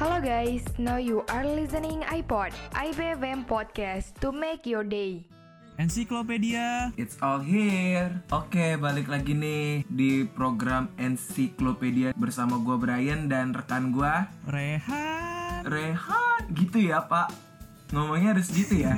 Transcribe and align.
Hello 0.00 0.16
guys, 0.16 0.64
now 0.80 0.96
you 0.96 1.20
are 1.28 1.44
listening 1.44 2.00
iPod, 2.08 2.56
IBFM 2.72 3.44
podcast 3.44 4.16
to 4.24 4.32
make 4.32 4.64
your 4.64 4.80
day. 4.80 5.28
Ensiklopedia. 5.76 6.88
It's 6.96 7.20
all 7.20 7.44
here. 7.44 8.24
Oke, 8.32 8.80
balik 8.80 9.12
lagi 9.12 9.36
nih 9.36 9.84
di 9.92 10.24
program 10.24 10.88
Ensiklopedia 10.96 12.16
bersama 12.16 12.56
gua 12.64 12.80
Brian 12.80 13.28
dan 13.28 13.52
rekan 13.52 13.92
gua 13.92 14.32
Rehan. 14.48 15.68
Rehan. 15.68 16.48
Gitu 16.48 16.80
ya, 16.80 17.04
Pak. 17.04 17.36
Ngomongnya 17.92 18.40
harus 18.40 18.48
gitu 18.56 18.80
ya. 18.80 18.96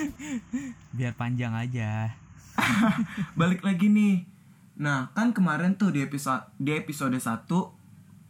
Biar 0.96 1.12
panjang 1.20 1.52
aja. 1.52 2.16
balik 3.44 3.60
lagi 3.60 3.92
nih. 3.92 4.24
Nah, 4.80 5.12
kan 5.12 5.36
kemarin 5.36 5.76
tuh 5.76 5.92
di 5.92 6.00
episode 6.00 6.48
di 6.56 6.72
episode 6.72 7.12
1 7.12 7.76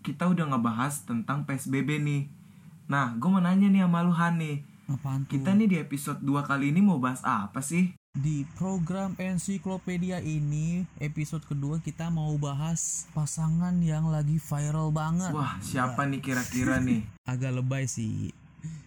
kita 0.02 0.30
udah 0.30 0.54
ngebahas 0.54 1.04
tentang 1.04 1.44
PSBB 1.44 1.98
nih. 2.02 2.22
Nah, 2.89 3.12
gue 3.16 3.29
mau 3.29 3.43
nanya 3.43 3.68
nih 3.68 3.84
sama 3.84 4.00
lu 4.06 4.14
Han 4.14 4.40
nih. 4.40 4.56
Apaan 4.89 5.29
tuh? 5.29 5.36
Kita 5.36 5.52
nih 5.52 5.68
di 5.68 5.76
episode 5.76 6.20
2 6.25 6.48
kali 6.48 6.72
ini 6.72 6.80
mau 6.80 6.96
bahas 6.96 7.20
apa 7.26 7.61
sih? 7.61 7.93
Di 8.16 8.48
program 8.56 9.14
Ensiklopedia 9.20 10.18
ini, 10.25 10.89
episode 10.98 11.44
kedua 11.44 11.79
kita 11.79 12.08
mau 12.08 12.34
bahas 12.40 13.06
pasangan 13.12 13.76
yang 13.84 14.08
lagi 14.08 14.40
viral 14.40 14.90
banget. 14.90 15.30
Wah, 15.30 15.61
siapa 15.61 16.08
nih 16.08 16.25
kira-kira 16.25 16.80
nih? 16.80 17.04
Agak 17.30 17.53
lebay 17.54 17.84
sih. 17.84 18.32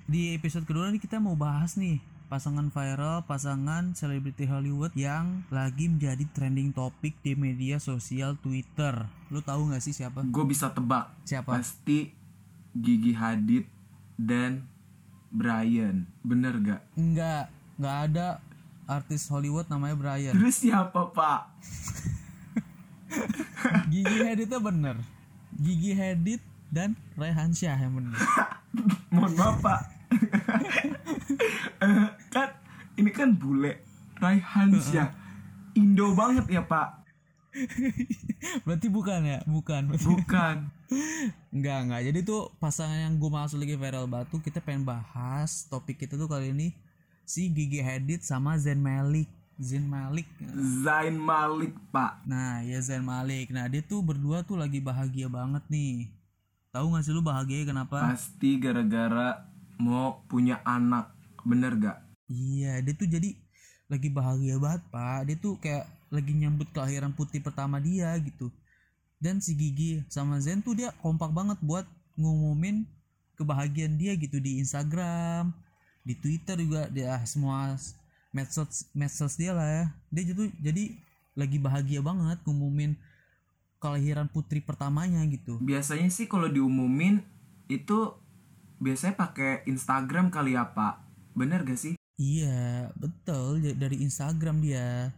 Di 0.10 0.36
episode 0.36 0.68
kedua 0.68 0.92
nih 0.92 1.00
kita 1.00 1.22
mau 1.22 1.38
bahas 1.38 1.80
nih 1.80 2.11
pasangan 2.32 2.72
viral, 2.72 3.28
pasangan 3.28 3.92
selebriti 3.92 4.48
Hollywood 4.48 4.96
yang 4.96 5.44
lagi 5.52 5.92
menjadi 5.92 6.24
trending 6.32 6.72
topik 6.72 7.20
di 7.20 7.36
media 7.36 7.76
sosial 7.76 8.40
Twitter. 8.40 9.04
Lu 9.28 9.44
tahu 9.44 9.68
nggak 9.68 9.84
sih 9.84 9.92
siapa? 9.92 10.24
Gue 10.32 10.48
bisa 10.48 10.72
tebak. 10.72 11.12
Siapa? 11.28 11.60
Pasti 11.60 12.08
Gigi 12.72 13.12
Hadid 13.12 13.68
dan 14.16 14.64
Brian. 15.28 16.08
Bener 16.24 16.56
gak? 16.64 16.82
Enggak, 16.96 17.52
nggak 17.76 17.98
ada 18.08 18.40
artis 18.88 19.28
Hollywood 19.28 19.68
namanya 19.68 20.00
Brian. 20.00 20.32
Terus 20.32 20.56
siapa 20.56 21.12
pak? 21.12 21.52
Gigi 23.92 24.18
Hadid 24.24 24.48
itu 24.48 24.60
bener. 24.64 24.96
Gigi 25.60 25.92
Hadid 26.00 26.40
dan 26.72 26.96
Rehan 27.20 27.52
Syah 27.52 27.76
yang 27.76 27.92
bener. 27.92 28.16
Mohon 29.12 29.32
maaf 29.36 29.60
pak. 29.60 30.01
Kan 32.34 32.50
ini 33.00 33.10
kan 33.10 33.34
bule 33.34 33.82
Raihan 34.22 34.70
Syah. 34.78 35.10
Indo 35.74 36.14
banget 36.14 36.46
ya 36.52 36.62
pak. 36.62 37.02
Berarti 38.66 38.88
bukan 38.88 39.20
ya? 39.28 39.40
Bukan. 39.44 39.92
Bukan. 39.96 40.72
Enggak, 41.56 41.78
enggak. 41.88 42.02
Jadi 42.12 42.20
tuh 42.28 42.52
pasangan 42.60 43.00
yang 43.00 43.16
gue 43.16 43.32
maksud 43.32 43.60
lagi 43.60 43.80
viral 43.80 44.12
batu, 44.12 44.44
kita 44.44 44.60
pengen 44.60 44.84
bahas 44.84 45.68
topik 45.72 46.04
kita 46.04 46.20
tuh 46.20 46.28
kali 46.28 46.52
ini 46.52 46.76
si 47.24 47.48
Gigi 47.48 47.80
Hadid 47.80 48.28
sama 48.28 48.60
Zayn 48.60 48.80
Malik. 48.80 49.28
Zayn 49.56 49.88
Malik. 49.88 50.28
Zain 50.84 51.16
Malik 51.16 51.76
pak. 51.96 52.28
Nah, 52.28 52.60
ya 52.64 52.80
Zayn 52.84 53.08
Malik. 53.08 53.52
Nah, 53.56 53.72
dia 53.72 53.80
tuh 53.80 54.04
berdua 54.04 54.44
tuh 54.44 54.60
lagi 54.60 54.84
bahagia 54.84 55.32
banget 55.32 55.64
nih. 55.72 56.12
Tahu 56.72 56.96
gak 56.96 57.04
sih 57.04 57.16
lu 57.16 57.24
bahagia 57.24 57.68
kenapa? 57.68 58.16
Pasti 58.16 58.60
gara-gara 58.60 59.51
mau 59.82 60.22
punya 60.30 60.62
anak. 60.62 61.10
Bener 61.42 61.74
gak? 61.82 61.98
Iya, 62.30 62.86
dia 62.86 62.94
tuh 62.94 63.10
jadi 63.10 63.34
lagi 63.90 64.08
bahagia 64.14 64.62
banget, 64.62 64.82
Pak. 64.94 65.20
Dia 65.26 65.38
tuh 65.42 65.58
kayak 65.58 65.90
lagi 66.14 66.32
nyambut 66.38 66.70
kelahiran 66.70 67.12
putih 67.12 67.42
pertama 67.42 67.82
dia 67.82 68.14
gitu. 68.22 68.54
Dan 69.18 69.42
si 69.42 69.58
Gigi 69.58 70.06
sama 70.08 70.38
Zen 70.38 70.62
tuh 70.62 70.78
dia 70.78 70.94
kompak 71.02 71.34
banget 71.34 71.58
buat 71.66 71.86
ngumumin 72.18 72.86
kebahagiaan 73.38 73.98
dia 73.98 74.14
gitu 74.18 74.38
di 74.38 74.62
Instagram, 74.62 75.50
di 76.06 76.14
Twitter 76.14 76.58
juga 76.62 76.90
dia 76.90 77.18
ah, 77.18 77.24
semua 77.26 77.78
medsos 78.30 78.86
medsos 78.94 79.34
dia 79.38 79.54
lah 79.54 79.66
ya. 79.66 79.86
Dia 80.10 80.24
jadi 80.34 80.44
jadi 80.62 80.84
lagi 81.34 81.58
bahagia 81.58 82.02
banget 82.04 82.38
ngumumin 82.46 82.98
kelahiran 83.82 84.30
putri 84.30 84.62
pertamanya 84.62 85.26
gitu. 85.26 85.58
Biasanya 85.58 86.10
sih 86.14 86.30
kalau 86.30 86.46
diumumin 86.46 87.24
itu 87.72 88.14
biasanya 88.82 89.16
pakai 89.16 89.64
Instagram 89.70 90.34
kali 90.34 90.58
ya 90.58 90.74
pak. 90.74 91.00
Bener 91.38 91.62
gak 91.64 91.80
sih? 91.80 91.94
Iya, 92.18 92.90
betul 92.98 93.62
dari 93.78 94.02
Instagram 94.02 94.62
dia. 94.62 95.14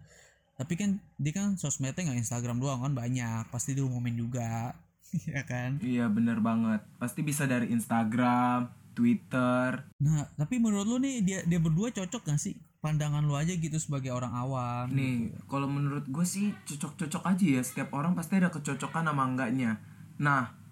Tapi 0.53 0.74
kan 0.78 1.01
dia 1.18 1.34
kan 1.34 1.57
sosmednya 1.57 2.13
nggak 2.13 2.22
Instagram 2.22 2.62
doang 2.62 2.85
kan 2.85 2.94
banyak, 2.94 3.50
pasti 3.50 3.73
diumumin 3.73 4.13
juga, 4.13 4.78
ya 5.34 5.41
kan? 5.44 5.81
Iya 5.81 6.07
bener 6.07 6.40
banget. 6.40 6.85
Pasti 7.02 7.25
bisa 7.25 7.50
dari 7.50 7.73
Instagram, 7.73 8.69
Twitter. 8.94 9.84
Nah, 10.00 10.29
tapi 10.38 10.62
menurut 10.62 10.85
lu 10.85 10.97
nih 11.02 11.25
dia 11.25 11.40
dia 11.44 11.59
berdua 11.59 11.90
cocok 11.90 12.29
gak 12.29 12.40
sih? 12.40 12.56
Pandangan 12.79 13.25
lu 13.25 13.34
aja 13.35 13.56
gitu 13.56 13.75
sebagai 13.79 14.13
orang 14.13 14.31
awam. 14.31 14.91
Nih, 14.91 15.34
kalau 15.50 15.68
menurut 15.68 16.06
gue 16.07 16.25
sih 16.28 16.53
cocok-cocok 16.68 17.23
aja 17.25 17.46
ya. 17.59 17.62
Setiap 17.63 17.90
orang 17.96 18.13
pasti 18.13 18.38
ada 18.38 18.52
kecocokan 18.52 19.07
sama 19.09 19.23
enggaknya. 19.23 19.79
Nah, 20.19 20.62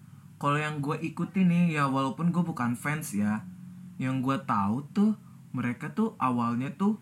kalau 0.42 0.58
yang 0.58 0.82
gue 0.82 0.98
ikutin 0.98 1.46
nih 1.46 1.64
ya 1.78 1.86
walaupun 1.86 2.34
gue 2.34 2.42
bukan 2.42 2.74
fans 2.74 3.14
ya, 3.14 3.46
yang 4.02 4.18
gue 4.18 4.34
tahu 4.42 4.82
tuh 4.90 5.14
mereka 5.54 5.94
tuh 5.94 6.18
awalnya 6.18 6.74
tuh 6.74 6.98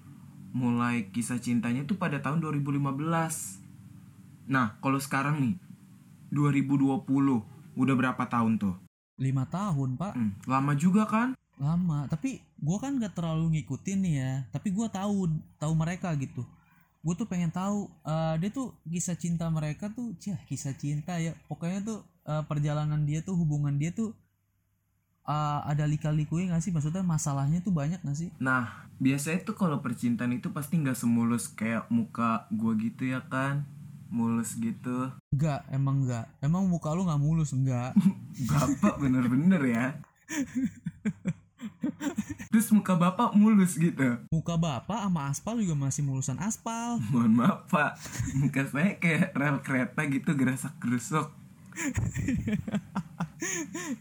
mulai 0.53 1.09
kisah 1.09 1.41
cintanya 1.41 1.89
tuh 1.89 1.97
pada 1.97 2.21
tahun 2.21 2.45
2015. 2.45 3.01
Nah, 4.51 4.77
kalau 4.85 5.01
sekarang 5.01 5.41
nih 5.41 5.55
2020 6.29 7.01
udah 7.75 7.95
berapa 7.97 8.23
tahun 8.29 8.61
tuh? 8.61 8.77
Lima 9.17 9.49
tahun 9.49 9.97
pak, 9.97 10.13
Hmm, 10.17 10.33
lama 10.45 10.73
juga 10.77 11.09
kan? 11.09 11.33
lama. 11.61 12.09
Tapi 12.09 12.41
gua 12.57 12.81
kan 12.81 12.97
gak 12.97 13.13
terlalu 13.13 13.57
ngikutin 13.61 13.99
nih 14.01 14.15
ya. 14.17 14.33
Tapi 14.49 14.73
gua 14.73 14.89
tahu 14.89 15.29
tahu 15.57 15.73
mereka 15.77 16.09
gitu. 16.17 16.41
Gue 17.01 17.15
tuh 17.17 17.29
pengen 17.29 17.53
tahu 17.53 17.85
eh, 18.05 18.35
dia 18.41 18.49
tuh 18.53 18.73
kisah 18.85 19.17
cinta 19.17 19.49
mereka 19.49 19.89
tuh, 19.93 20.13
cah 20.17 20.41
kisah 20.49 20.73
cinta 20.77 21.21
ya. 21.21 21.37
Pokoknya 21.49 21.85
tuh 21.85 22.01
eh, 22.27 22.43
perjalanan 22.49 23.05
dia 23.09 23.21
tuh 23.25 23.37
hubungan 23.37 23.77
dia 23.77 23.95
tuh 23.95 24.17
eh, 25.25 25.61
ada 25.65 25.85
lika-likunya 25.87 26.57
gak 26.57 26.63
sih? 26.65 26.73
Maksudnya 26.73 27.05
masalahnya 27.05 27.61
tuh 27.65 27.73
banyak 27.73 28.01
gak 28.03 28.19
sih? 28.19 28.31
Nah, 28.43 28.89
biasanya 29.01 29.47
tuh 29.47 29.57
kalau 29.57 29.81
percintaan 29.81 30.37
itu 30.37 30.53
pasti 30.53 30.77
nggak 30.81 30.99
semulus 30.99 31.49
kayak 31.51 31.89
muka 31.89 32.51
gua 32.53 32.73
gitu 32.77 33.09
ya 33.09 33.25
kan? 33.25 33.65
Mulus 34.11 34.59
gitu. 34.59 35.15
Enggak, 35.31 35.63
emang 35.71 36.03
enggak. 36.03 36.27
Emang 36.43 36.67
muka 36.67 36.91
lu 36.91 37.07
nggak 37.07 37.23
mulus 37.23 37.55
enggak? 37.55 37.95
Bapak 38.51 38.99
bener-bener 38.99 39.63
ya. 39.71 39.87
Terus 42.51 42.67
muka 42.75 42.99
bapak 42.99 43.31
mulus 43.39 43.79
gitu. 43.79 44.19
Muka 44.33 44.59
bapak 44.59 45.07
sama 45.07 45.31
aspal 45.31 45.55
juga 45.63 45.79
masih 45.79 46.03
mulusan 46.03 46.39
aspal. 46.43 46.99
Mohon 47.15 47.47
maaf 47.47 47.71
pak, 47.71 47.95
muka 48.35 48.67
saya 48.67 48.99
kayak 48.99 49.31
rel 49.39 49.63
kereta 49.63 50.03
gitu 50.11 50.35
gerasak 50.35 50.75
gerusuk. 50.83 51.31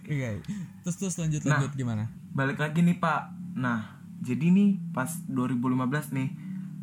Iya. 0.10 0.44
Terus 0.84 0.96
terus 1.00 1.16
lanjut 1.16 1.42
Nah. 1.48 1.64
lanjut 1.64 1.74
gimana? 1.78 2.12
Balik 2.36 2.60
lagi 2.60 2.84
nih 2.84 3.00
pak. 3.00 3.32
Nah, 3.56 4.00
jadi 4.20 4.52
nih 4.52 4.80
pas 4.92 5.08
2015 5.32 6.12
nih. 6.12 6.30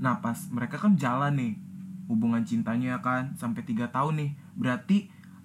Nah 0.01 0.21
pas 0.21 0.37
mereka 0.53 0.77
kan 0.81 0.97
jalan 0.97 1.37
nih 1.37 1.53
hubungan 2.09 2.45
cintanya 2.45 3.01
kan 3.01 3.37
sampai 3.37 3.65
3 3.65 3.93
tahun 3.93 4.15
nih. 4.21 4.31
Berarti 4.57 4.99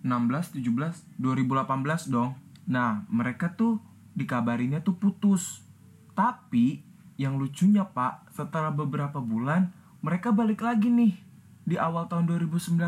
16, 0.03 0.55
17, 0.55 1.03
2018 1.19 2.07
dong. 2.11 2.35
Nah 2.67 3.03
mereka 3.11 3.53
tuh 3.55 3.79
dikabarinnya 4.15 4.83
tuh 4.83 4.95
putus. 4.99 5.63
Tapi 6.15 6.83
yang 7.19 7.37
lucunya 7.37 7.85
pak 7.85 8.31
setelah 8.33 8.73
beberapa 8.73 9.21
bulan 9.21 9.71
mereka 10.01 10.33
balik 10.33 10.65
lagi 10.65 10.89
nih 10.89 11.13
di 11.67 11.75
awal 11.77 12.09
tahun 12.09 12.27
2019. 12.27 12.81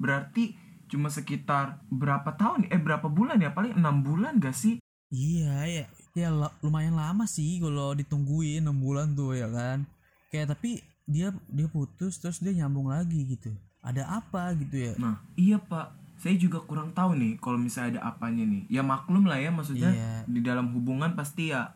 Berarti 0.00 0.59
cuma 0.90 1.06
sekitar 1.06 1.78
berapa 1.86 2.26
tahun 2.32 2.66
eh 2.66 2.76
berapa 2.76 3.06
bulan 3.06 3.38
ya 3.38 3.50
paling 3.50 3.72
enam 3.72 4.02
bulan 4.02 4.36
gak 4.36 4.52
sih 4.52 4.76
Iya 5.08 5.66
ya, 5.66 5.84
ya 6.12 6.28
la- 6.30 6.54
lumayan 6.60 6.94
lama 6.94 7.26
sih 7.26 7.58
kalau 7.58 7.94
ditungguin 7.94 8.62
6 8.62 8.70
bulan 8.76 9.10
tuh 9.10 9.34
ya 9.34 9.50
kan. 9.50 9.82
Kayak 10.30 10.54
tapi 10.54 10.78
dia 11.02 11.34
dia 11.46 11.66
putus 11.66 12.14
terus 12.16 12.38
dia 12.38 12.54
nyambung 12.54 12.86
lagi 12.86 13.26
gitu. 13.26 13.50
Ada 13.82 14.06
apa 14.06 14.54
gitu 14.54 14.78
ya? 14.78 14.94
Nah, 14.94 15.18
iya 15.34 15.58
pak. 15.58 15.90
Saya 16.14 16.38
juga 16.38 16.62
kurang 16.62 16.94
tahu 16.94 17.18
nih 17.18 17.42
kalau 17.42 17.58
misalnya 17.58 17.98
ada 17.98 18.14
apanya 18.14 18.46
nih. 18.46 18.70
Ya 18.70 18.86
maklum 18.86 19.26
lah 19.26 19.34
ya 19.36 19.50
maksudnya 19.50 19.90
Iya. 19.90 20.12
di 20.30 20.38
dalam 20.38 20.70
hubungan 20.70 21.18
pasti 21.18 21.50
ya 21.50 21.74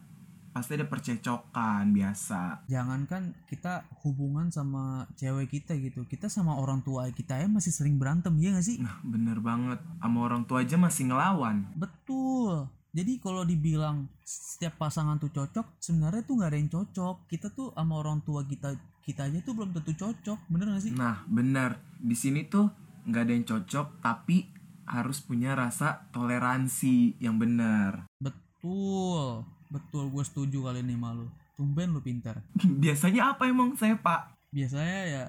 pasti 0.54 0.78
ada 0.78 0.86
percecokan 0.86 1.90
biasa. 1.90 2.70
Jangankan 2.70 3.34
kita 3.50 3.90
hubungan 4.06 4.54
sama 4.54 5.10
cewek 5.18 5.50
kita 5.50 5.74
gitu, 5.82 6.06
kita 6.06 6.30
sama 6.30 6.54
orang 6.54 6.78
tua 6.86 7.10
kita 7.10 7.42
ya 7.42 7.50
masih 7.50 7.74
sering 7.74 7.98
berantem 7.98 8.30
ya 8.38 8.54
gak 8.54 8.62
sih? 8.62 8.78
Nah, 8.78 9.02
bener 9.02 9.42
banget. 9.42 9.82
Sama 9.98 10.18
orang 10.22 10.46
tua 10.46 10.62
aja 10.62 10.78
masih 10.78 11.10
ngelawan. 11.10 11.66
Betul. 11.74 12.70
Jadi 12.94 13.18
kalau 13.18 13.42
dibilang 13.42 14.06
setiap 14.22 14.78
pasangan 14.78 15.18
tuh 15.18 15.34
cocok, 15.34 15.82
sebenarnya 15.82 16.22
tuh 16.22 16.38
nggak 16.38 16.50
ada 16.54 16.58
yang 16.62 16.70
cocok. 16.70 17.26
Kita 17.26 17.50
tuh 17.50 17.74
sama 17.74 17.98
orang 17.98 18.22
tua 18.22 18.46
kita 18.46 18.70
kita 19.02 19.26
aja 19.26 19.42
tuh 19.42 19.58
belum 19.58 19.74
tentu 19.74 19.98
cocok, 19.98 20.38
bener 20.46 20.70
gak 20.70 20.82
sih? 20.86 20.92
Nah, 20.94 21.26
bener. 21.26 21.82
Di 21.98 22.14
sini 22.14 22.46
tuh 22.46 22.70
nggak 23.10 23.22
ada 23.26 23.32
yang 23.34 23.46
cocok, 23.50 23.86
tapi 23.98 24.54
harus 24.86 25.18
punya 25.18 25.58
rasa 25.58 26.06
toleransi 26.14 27.18
yang 27.18 27.40
benar. 27.40 28.06
betul 28.20 29.44
betul 29.74 30.06
gue 30.14 30.22
setuju 30.22 30.70
kali 30.70 30.86
ini 30.86 30.94
malu 30.94 31.26
tumben 31.58 31.90
lu 31.94 32.02
pintar. 32.02 32.42
Biasanya 32.82 33.34
apa 33.34 33.50
emang 33.50 33.74
saya 33.74 33.98
pak? 33.98 34.34
biasanya 34.54 35.00
ya 35.10 35.24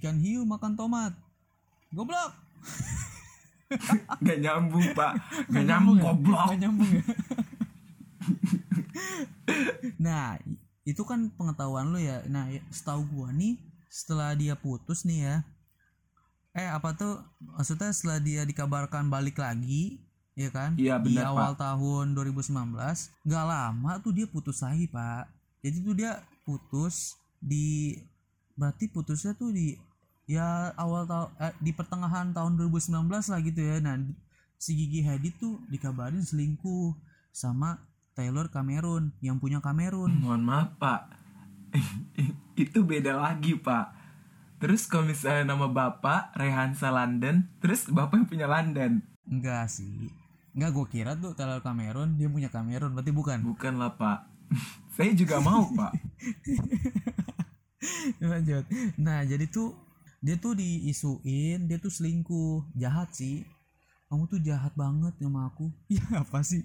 ikan 0.00 0.16
hiu 0.16 0.40
makan 0.48 0.80
tomat. 0.80 1.12
Goblok! 1.92 2.32
Gak 4.24 4.38
nyambung 4.40 4.94
pak, 4.94 5.18
gak 5.52 5.66
nyambung 5.66 5.98
ya? 5.98 6.02
goblok. 6.06 6.46
Nggak 6.54 6.60
nyambung 6.62 6.90
ya? 6.94 7.04
Nah 9.98 10.38
itu 10.86 11.02
kan 11.02 11.34
pengetahuan 11.34 11.90
lu 11.90 11.98
ya. 11.98 12.22
Nah 12.30 12.46
ya, 12.46 12.62
setahu 12.70 13.02
gua 13.10 13.34
nih 13.34 13.58
setelah 13.90 14.38
dia 14.38 14.54
putus 14.54 15.02
nih 15.02 15.18
ya. 15.26 15.36
Eh 16.54 16.70
apa 16.70 16.94
tuh? 16.94 17.26
Maksudnya 17.42 17.90
setelah 17.90 18.22
dia 18.22 18.46
dikabarkan 18.46 19.10
balik 19.10 19.42
lagi 19.42 19.98
ya 20.36 20.52
kan? 20.52 20.76
Iya, 20.76 21.00
di 21.00 21.16
benar, 21.16 21.32
awal 21.32 21.52
tahun 21.56 22.12
2019 22.12 22.76
nggak 23.24 23.46
lama 23.48 23.92
tuh 24.04 24.12
dia 24.12 24.28
putus 24.28 24.60
lagi 24.60 24.84
pak. 24.86 25.32
Jadi 25.64 25.76
tuh 25.80 25.94
dia 25.96 26.20
putus 26.44 27.16
di 27.40 27.96
berarti 28.54 28.92
putusnya 28.92 29.32
tuh 29.32 29.50
di 29.50 29.74
ya 30.28 30.76
awal 30.76 31.08
tahun 31.08 31.28
eh, 31.40 31.54
di 31.58 31.72
pertengahan 31.72 32.36
tahun 32.36 32.60
2019 32.60 33.08
lah 33.08 33.40
gitu 33.40 33.60
ya. 33.64 33.80
Nah 33.80 33.96
si 34.60 34.76
Gigi 34.76 35.00
Hadid 35.02 35.40
tuh 35.40 35.56
dikabarin 35.72 36.22
selingkuh 36.22 36.92
sama 37.32 37.80
Taylor 38.12 38.52
Cameron 38.52 39.16
yang 39.24 39.40
punya 39.40 39.64
Cameron. 39.64 40.20
Mohon 40.20 40.42
maaf 40.44 40.68
pak, 40.76 41.00
itu 42.60 42.84
beda 42.84 43.16
lagi 43.16 43.56
pak. 43.56 43.92
Terus 44.56 44.88
kalau 44.88 45.04
misalnya 45.04 45.52
nama 45.52 45.68
bapak 45.68 46.32
Rehansa 46.32 46.88
London, 46.88 47.44
terus 47.60 47.84
bapak 47.92 48.24
yang 48.24 48.28
punya 48.28 48.46
London, 48.48 49.04
enggak 49.28 49.68
sih 49.68 50.08
enggak 50.56 50.70
gue 50.72 50.86
kira 50.90 51.12
tuh 51.14 51.32
Taylor 51.32 51.60
Cameron 51.60 52.16
dia 52.16 52.26
punya 52.26 52.48
Cameron 52.48 52.90
berarti 52.90 53.12
bukan 53.12 53.38
bukan 53.44 53.76
lah 53.76 53.92
pak. 53.92 54.24
Saya 54.96 55.12
juga 55.12 55.36
mau 55.38 55.68
pak. 55.70 55.92
lanjut 58.20 58.64
nah 58.96 59.22
jadi 59.22 59.46
tuh 59.46 59.76
dia 60.18 60.34
tuh 60.34 60.56
diisuin 60.56 61.64
dia 61.64 61.76
tuh 61.76 61.92
selingkuh 61.92 62.66
jahat 62.74 63.12
sih 63.12 63.44
kamu 64.06 64.26
tuh 64.26 64.40
jahat 64.40 64.72
banget 64.72 65.12
sama 65.16 65.46
aku 65.46 65.70
ya 65.92 66.02
apa 66.16 66.40
sih 66.40 66.62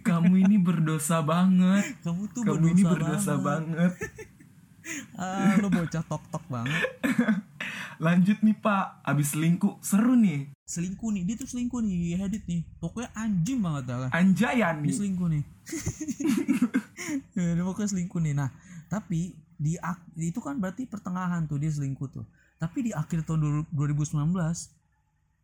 Kamu 0.00 0.34
ini 0.36 0.56
berdosa 0.56 1.20
banget. 1.20 1.84
kamu 2.00 2.32
tuh 2.32 2.42
Kamu 2.42 2.52
berdosa, 2.58 2.72
ini 2.72 2.82
berdosa 2.82 3.32
banget. 3.38 3.92
ah 5.14 5.52
lo 5.56 5.68
bocah 5.68 6.00
tok 6.02 6.24
tok 6.28 6.44
banget 6.48 6.80
Lanjut 7.98 8.38
nih 8.40 8.54
pak, 8.54 9.02
abis 9.02 9.34
selingkuh 9.34 9.78
seru 9.80 10.14
nih. 10.14 10.54
selingkuh 10.64 11.08
nih 11.10 11.24
dia 11.24 11.34
tuh 11.34 11.48
selingkuh 11.48 11.80
nih 11.80 12.12
Hadid 12.14 12.44
nih 12.44 12.60
pokoknya 12.76 13.08
anjing 13.14 13.56
banget 13.58 13.88
dah 13.88 14.12
Anjayan 14.12 14.78
dia 14.78 14.84
nih. 14.84 14.92
selingkuh 14.94 15.26
nih 15.26 15.42
dia 17.56 17.64
pokoknya 17.64 17.88
selingkuh 17.88 18.20
nih 18.20 18.34
nah 18.34 18.52
tapi 18.86 19.32
di 19.54 19.74
ak- 19.76 20.12
itu 20.14 20.36
kan 20.38 20.54
berarti 20.54 20.84
pertengahan 20.84 21.44
tuh 21.44 21.56
dia 21.56 21.68
selingkuh 21.68 22.08
tuh 22.10 22.28
tapi 22.56 22.84
di 22.84 22.92
akhir 22.92 23.24
tahun 23.24 23.64
du- 23.64 23.70
2019 23.72 24.28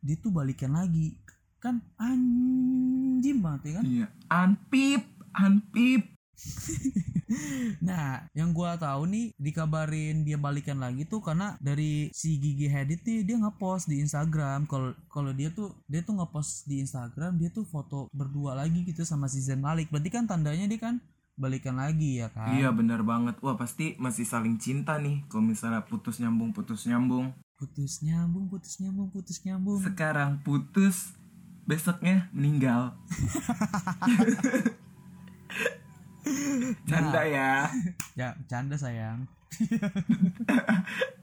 dia 0.03 0.17
tuh 0.19 0.29
balikan 0.29 0.73
lagi 0.73 1.17
kan 1.57 1.81
anjing 1.97 3.41
banget 3.41 3.61
ya 3.65 3.73
kan 3.73 3.85
Iya. 3.87 4.07
Anpip, 4.29 5.03
anpip. 5.33 6.03
nah 7.89 8.27
yang 8.37 8.53
gua 8.55 8.77
tahu 8.77 9.09
nih 9.09 9.27
dikabarin 9.41 10.23
dia 10.23 10.39
balikan 10.39 10.79
lagi 10.79 11.07
tuh 11.09 11.25
karena 11.25 11.57
dari 11.59 12.11
si 12.13 12.37
Gigi 12.39 12.69
Hadid 12.69 13.03
nih 13.03 13.21
dia 13.25 13.37
ngepost 13.41 13.91
di 13.91 14.03
Instagram 14.03 14.67
kalau 14.69 14.93
kalau 15.11 15.31
dia 15.33 15.51
tuh 15.51 15.73
dia 15.89 16.05
tuh 16.05 16.19
ngepost 16.19 16.69
di 16.69 16.83
Instagram 16.85 17.39
dia 17.41 17.51
tuh 17.51 17.65
foto 17.67 18.07
berdua 18.13 18.55
lagi 18.55 18.85
gitu 18.85 19.03
sama 19.03 19.27
si 19.27 19.41
Zayn 19.43 19.63
Malik 19.63 19.91
berarti 19.91 20.11
kan 20.13 20.29
tandanya 20.29 20.69
dia 20.69 20.79
kan 20.79 21.01
balikan 21.35 21.75
lagi 21.75 22.23
ya 22.23 22.31
kan 22.31 22.55
Iya 22.55 22.71
bener 22.71 23.03
banget. 23.03 23.43
Wah 23.43 23.59
pasti 23.59 23.99
masih 23.99 24.23
saling 24.23 24.55
cinta 24.55 24.95
nih. 25.03 25.27
Kalau 25.27 25.43
misalnya 25.43 25.83
putus 25.83 26.23
nyambung, 26.23 26.55
putus 26.55 26.87
nyambung. 26.87 27.35
putus 27.55 28.03
nyambung 28.03 28.51
putus 28.51 28.83
nyambung 28.83 29.09
putus 29.15 29.39
nyambung 29.47 29.79
Sekarang 29.79 30.43
putus, 30.43 31.15
besoknya 31.67 32.31
meninggal. 32.35 32.95
Canda 36.89 37.23
ya. 37.27 37.69
ya 38.17 38.35
bercanda 38.37 38.77
sayang. 38.77 39.29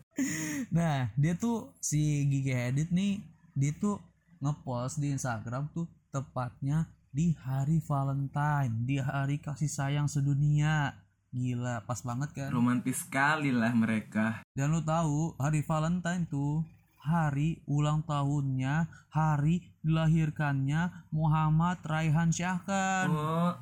Nah 0.70 1.10
dia 1.18 1.34
tuh 1.34 1.74
si 1.82 2.28
Gigi 2.30 2.54
Hadid 2.54 2.94
nih 2.94 3.24
dia 3.58 3.74
tuh 3.74 3.98
ngepost 4.44 5.02
di 5.02 5.14
Instagram 5.14 5.72
tuh 5.74 5.90
tepatnya 6.14 6.86
di 7.12 7.36
hari 7.36 7.84
Valentine 7.84 8.86
di 8.86 9.02
hari 9.02 9.42
kasih 9.42 9.72
sayang 9.72 10.08
sedunia. 10.08 10.94
Gila 11.32 11.88
pas 11.88 12.04
banget 12.04 12.36
kan? 12.36 12.52
Romantis 12.52 13.08
sekali 13.08 13.56
lah 13.56 13.72
mereka. 13.72 14.44
dan 14.52 14.76
lu 14.76 14.84
tahu 14.84 15.32
hari 15.40 15.64
Valentine 15.64 16.28
tuh 16.28 16.68
hari 17.02 17.64
ulang 17.66 18.04
tahunnya 18.04 18.86
hari 19.10 19.64
dilahirkannya 19.82 21.10
Muhammad 21.10 21.80
Raihan 21.88 22.30
Syahkan. 22.30 23.08
Oh, 23.10 23.56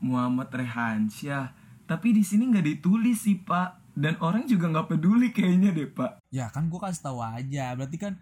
Muhammad 0.00 0.50
Rehansyah. 0.50 1.52
Tapi 1.86 2.12
di 2.12 2.22
sini 2.22 2.50
nggak 2.50 2.66
ditulis 2.66 3.24
sih 3.24 3.38
pak. 3.40 3.94
Dan 3.96 4.20
orang 4.20 4.44
juga 4.44 4.68
nggak 4.68 4.92
peduli 4.92 5.32
kayaknya 5.32 5.72
deh 5.72 5.88
pak. 5.88 6.20
ya 6.28 6.52
kan 6.52 6.68
gue 6.68 6.76
kasih 6.76 7.00
tahu 7.00 7.24
aja 7.24 7.72
berarti 7.72 7.96
kan 7.96 8.12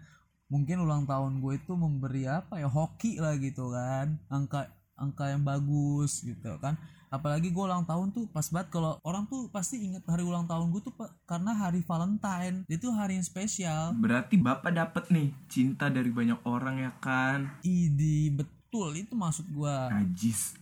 mungkin 0.47 0.79
ulang 0.79 1.03
tahun 1.03 1.43
gue 1.43 1.59
itu 1.59 1.75
memberi 1.75 2.31
apa 2.31 2.63
ya 2.63 2.71
hoki 2.71 3.19
lah 3.19 3.35
gitu 3.35 3.75
kan 3.75 4.15
angka 4.31 4.71
angka 4.95 5.35
yang 5.35 5.43
bagus 5.43 6.23
gitu 6.23 6.55
kan 6.63 6.79
apalagi 7.11 7.51
gue 7.51 7.59
ulang 7.59 7.83
tahun 7.83 8.15
tuh 8.15 8.31
pas 8.31 8.47
banget 8.47 8.71
kalau 8.71 9.03
orang 9.03 9.27
tuh 9.27 9.51
pasti 9.51 9.83
inget 9.83 10.07
hari 10.07 10.23
ulang 10.23 10.47
tahun 10.47 10.71
gue 10.71 10.79
tuh 10.79 10.95
karena 11.27 11.51
hari 11.51 11.83
Valentine 11.83 12.63
itu 12.67 12.87
hari 12.91 13.19
yang 13.19 13.27
spesial 13.27 13.91
Berarti 13.99 14.39
bapak 14.39 14.71
dapet 14.71 15.11
nih 15.11 15.35
cinta 15.51 15.91
dari 15.91 16.07
banyak 16.07 16.39
orang 16.47 16.79
ya 16.79 16.91
kan? 17.03 17.59
idi 17.63 18.31
betul 18.31 18.53
itu 18.93 19.11
maksud 19.11 19.43
gue 19.47 19.73
Najis. 19.89 20.53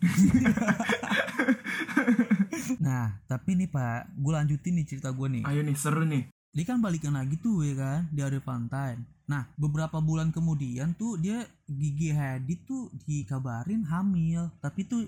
nah 2.80 3.18
tapi 3.26 3.56
nih 3.56 3.68
pak 3.68 4.08
gue 4.14 4.32
lanjutin 4.32 4.74
nih 4.76 4.86
cerita 4.88 5.10
gue 5.10 5.28
nih 5.30 5.44
Ayo 5.44 5.62
nih 5.62 5.74
seru 5.74 6.04
nih. 6.04 6.28
dia 6.50 6.64
kan 6.64 6.78
balikan 6.78 7.12
lagi 7.12 7.34
tuh 7.36 7.62
ya 7.62 7.74
kan 7.74 8.00
di 8.08 8.20
hari 8.20 8.38
Valentine 8.38 9.02
nah 9.24 9.48
beberapa 9.56 9.98
bulan 9.98 10.30
kemudian 10.30 10.92
tuh 10.94 11.16
dia 11.16 11.44
Gigi 11.66 12.12
Hadid 12.12 12.60
tuh 12.64 12.88
dikabarin 13.04 13.82
hamil 13.84 14.48
tapi 14.60 14.84
tuh 14.84 15.08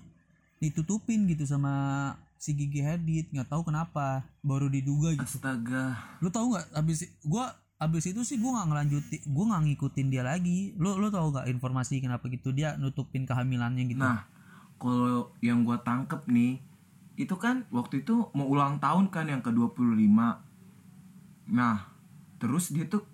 ditutupin 0.57 1.27
gitu 1.27 1.43
sama 1.43 1.71
si 2.35 2.51
Gigi 2.51 2.79
Hadid 2.79 3.29
nggak 3.29 3.45
tahu 3.45 3.61
kenapa 3.63 4.23
baru 4.39 4.65
diduga 4.67 5.13
gitu 5.13 5.37
Astaga. 5.37 5.93
lu 6.17 6.27
tahu 6.27 6.51
nggak 6.51 6.65
abis 6.73 7.05
gua 7.21 7.53
abis 7.85 8.11
itu 8.11 8.21
sih 8.25 8.37
gua 8.41 8.61
nggak 8.61 8.67
ngelanjutin 8.71 9.21
gua 9.29 9.43
nggak 9.53 9.63
ngikutin 9.69 10.07
dia 10.09 10.23
lagi 10.25 10.73
lu 10.75 10.97
lu 10.97 11.07
tahu 11.13 11.31
nggak 11.33 11.47
informasi 11.53 12.01
kenapa 12.01 12.25
gitu 12.27 12.51
dia 12.51 12.75
nutupin 12.75 13.23
kehamilannya 13.23 13.85
gitu 13.89 14.01
Nah, 14.01 14.27
kalau 14.81 15.31
yang 15.39 15.63
gua 15.63 15.79
tangkep 15.81 16.27
nih, 16.27 16.59
itu 17.15 17.35
kan 17.39 17.63
waktu 17.71 18.03
itu 18.03 18.27
mau 18.35 18.47
ulang 18.49 18.77
tahun 18.83 19.07
kan 19.07 19.31
yang 19.31 19.39
ke-25. 19.39 20.19
Nah, 21.53 21.77
terus 22.41 22.73
dia 22.75 22.85
tuh 22.89 23.07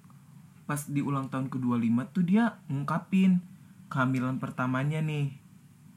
pas 0.65 0.81
di 0.87 1.03
ulang 1.03 1.27
tahun 1.27 1.51
ke-25 1.51 1.97
tuh 2.15 2.23
dia 2.23 2.57
ngungkapin 2.71 3.43
kehamilan 3.91 4.39
pertamanya 4.41 5.03
nih. 5.03 5.35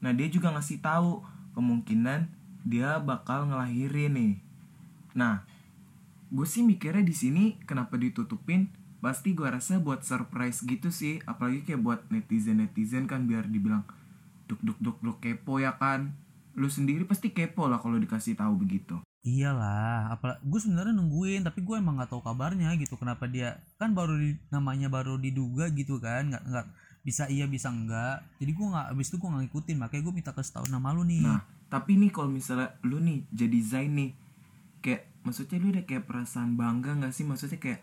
Nah, 0.03 0.11
dia 0.13 0.27
juga 0.29 0.53
ngasih 0.53 0.83
tahu 0.83 1.23
kemungkinan 1.55 2.29
dia 2.67 2.99
bakal 2.99 3.47
ngelahirin 3.49 4.13
nih. 4.13 4.33
Nah, 5.15 5.47
gue 6.31 6.47
sih 6.47 6.65
mikirnya 6.65 7.05
di 7.05 7.15
sini 7.15 7.43
kenapa 7.63 7.97
ditutupin? 7.99 8.69
Pasti 9.03 9.37
gue 9.37 9.45
rasa 9.45 9.77
buat 9.77 10.01
surprise 10.01 10.65
gitu 10.65 10.89
sih 10.89 11.21
apalagi 11.29 11.61
kayak 11.61 11.81
buat 11.81 11.99
netizen 12.09 12.63
netizen 12.63 13.05
kan 13.05 13.29
biar 13.29 13.45
dibilang 13.45 13.85
duk 14.49 14.57
duk 14.65 14.77
duk 14.81 14.97
duk 15.01 15.17
kepo 15.21 15.61
ya 15.61 15.77
kan? 15.77 16.13
Lu 16.57 16.71
sendiri 16.71 17.05
pasti 17.05 17.29
kepo 17.29 17.69
lah 17.69 17.77
kalau 17.77 18.01
dikasih 18.01 18.33
tahu 18.33 18.57
begitu. 18.57 18.97
Iyalah, 19.25 20.13
apalah 20.13 20.37
gue 20.45 20.59
sebenarnya 20.61 20.93
nungguin 20.93 21.41
tapi 21.41 21.65
gue 21.65 21.75
emang 21.81 21.97
nggak 21.97 22.13
tahu 22.13 22.21
kabarnya 22.21 22.77
gitu 22.77 22.93
kenapa 22.93 23.25
dia 23.25 23.57
kan 23.81 23.97
baru 23.97 24.21
di, 24.21 24.37
namanya 24.53 24.85
baru 24.85 25.17
diduga 25.17 25.65
gitu 25.73 25.97
kan 25.97 26.29
nggak 26.29 26.45
nggak 26.45 26.65
bisa 27.01 27.25
iya 27.33 27.49
bisa 27.49 27.73
enggak 27.73 28.21
jadi 28.37 28.53
gue 28.53 28.67
nggak 28.69 28.93
abis 28.93 29.09
itu 29.09 29.17
gue 29.17 29.25
nggak 29.25 29.43
ngikutin 29.49 29.77
makanya 29.81 30.01
gue 30.05 30.13
minta 30.13 30.31
kasih 30.33 30.53
tahu 30.61 30.65
nama 30.69 30.93
lu 30.93 31.01
nih. 31.09 31.25
Nah 31.25 31.41
tapi 31.65 31.97
nih 31.97 32.13
kalau 32.13 32.29
misalnya 32.29 32.77
lu 32.85 33.01
nih 33.01 33.25
jadi 33.33 33.59
Zain 33.65 33.97
nih 33.97 34.13
kayak 34.85 35.09
maksudnya 35.25 35.57
lu 35.57 35.73
udah 35.73 35.85
kayak 35.89 36.05
perasaan 36.05 36.53
bangga 36.53 36.93
nggak 37.01 37.09
sih? 37.09 37.25
Maksudnya 37.25 37.57
kayak 37.57 37.81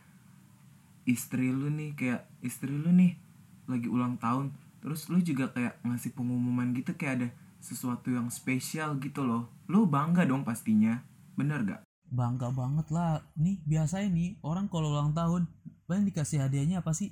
istri 1.02 1.50
lu 1.50 1.66
nih 1.66 1.98
kayak 1.98 2.30
istri 2.46 2.70
lu 2.70 2.94
nih 2.94 3.18
lagi 3.66 3.90
ulang 3.90 4.14
tahun 4.22 4.54
terus 4.78 5.10
lu 5.10 5.18
juga 5.18 5.50
kayak 5.50 5.82
ngasih 5.82 6.14
pengumuman 6.14 6.70
gitu 6.74 6.94
kayak 6.94 7.14
ada 7.18 7.28
sesuatu 7.62 8.10
yang 8.10 8.30
spesial 8.30 8.98
gitu 9.02 9.26
loh. 9.26 9.50
Lu 9.66 9.86
bangga 9.86 10.22
dong 10.22 10.46
pastinya 10.46 11.02
bener 11.34 11.66
gak 11.66 11.82
bangga 12.12 12.52
banget 12.52 12.86
lah. 12.94 13.22
Nih 13.38 13.58
biasanya 13.64 14.10
nih 14.12 14.30
orang 14.44 14.68
kalau 14.68 14.92
ulang 14.94 15.16
tahun 15.16 15.48
paling 15.86 16.06
dikasih 16.06 16.44
hadiahnya 16.44 16.82
apa 16.84 16.94
sih? 16.94 17.10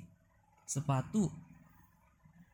Sepatu 0.63 1.31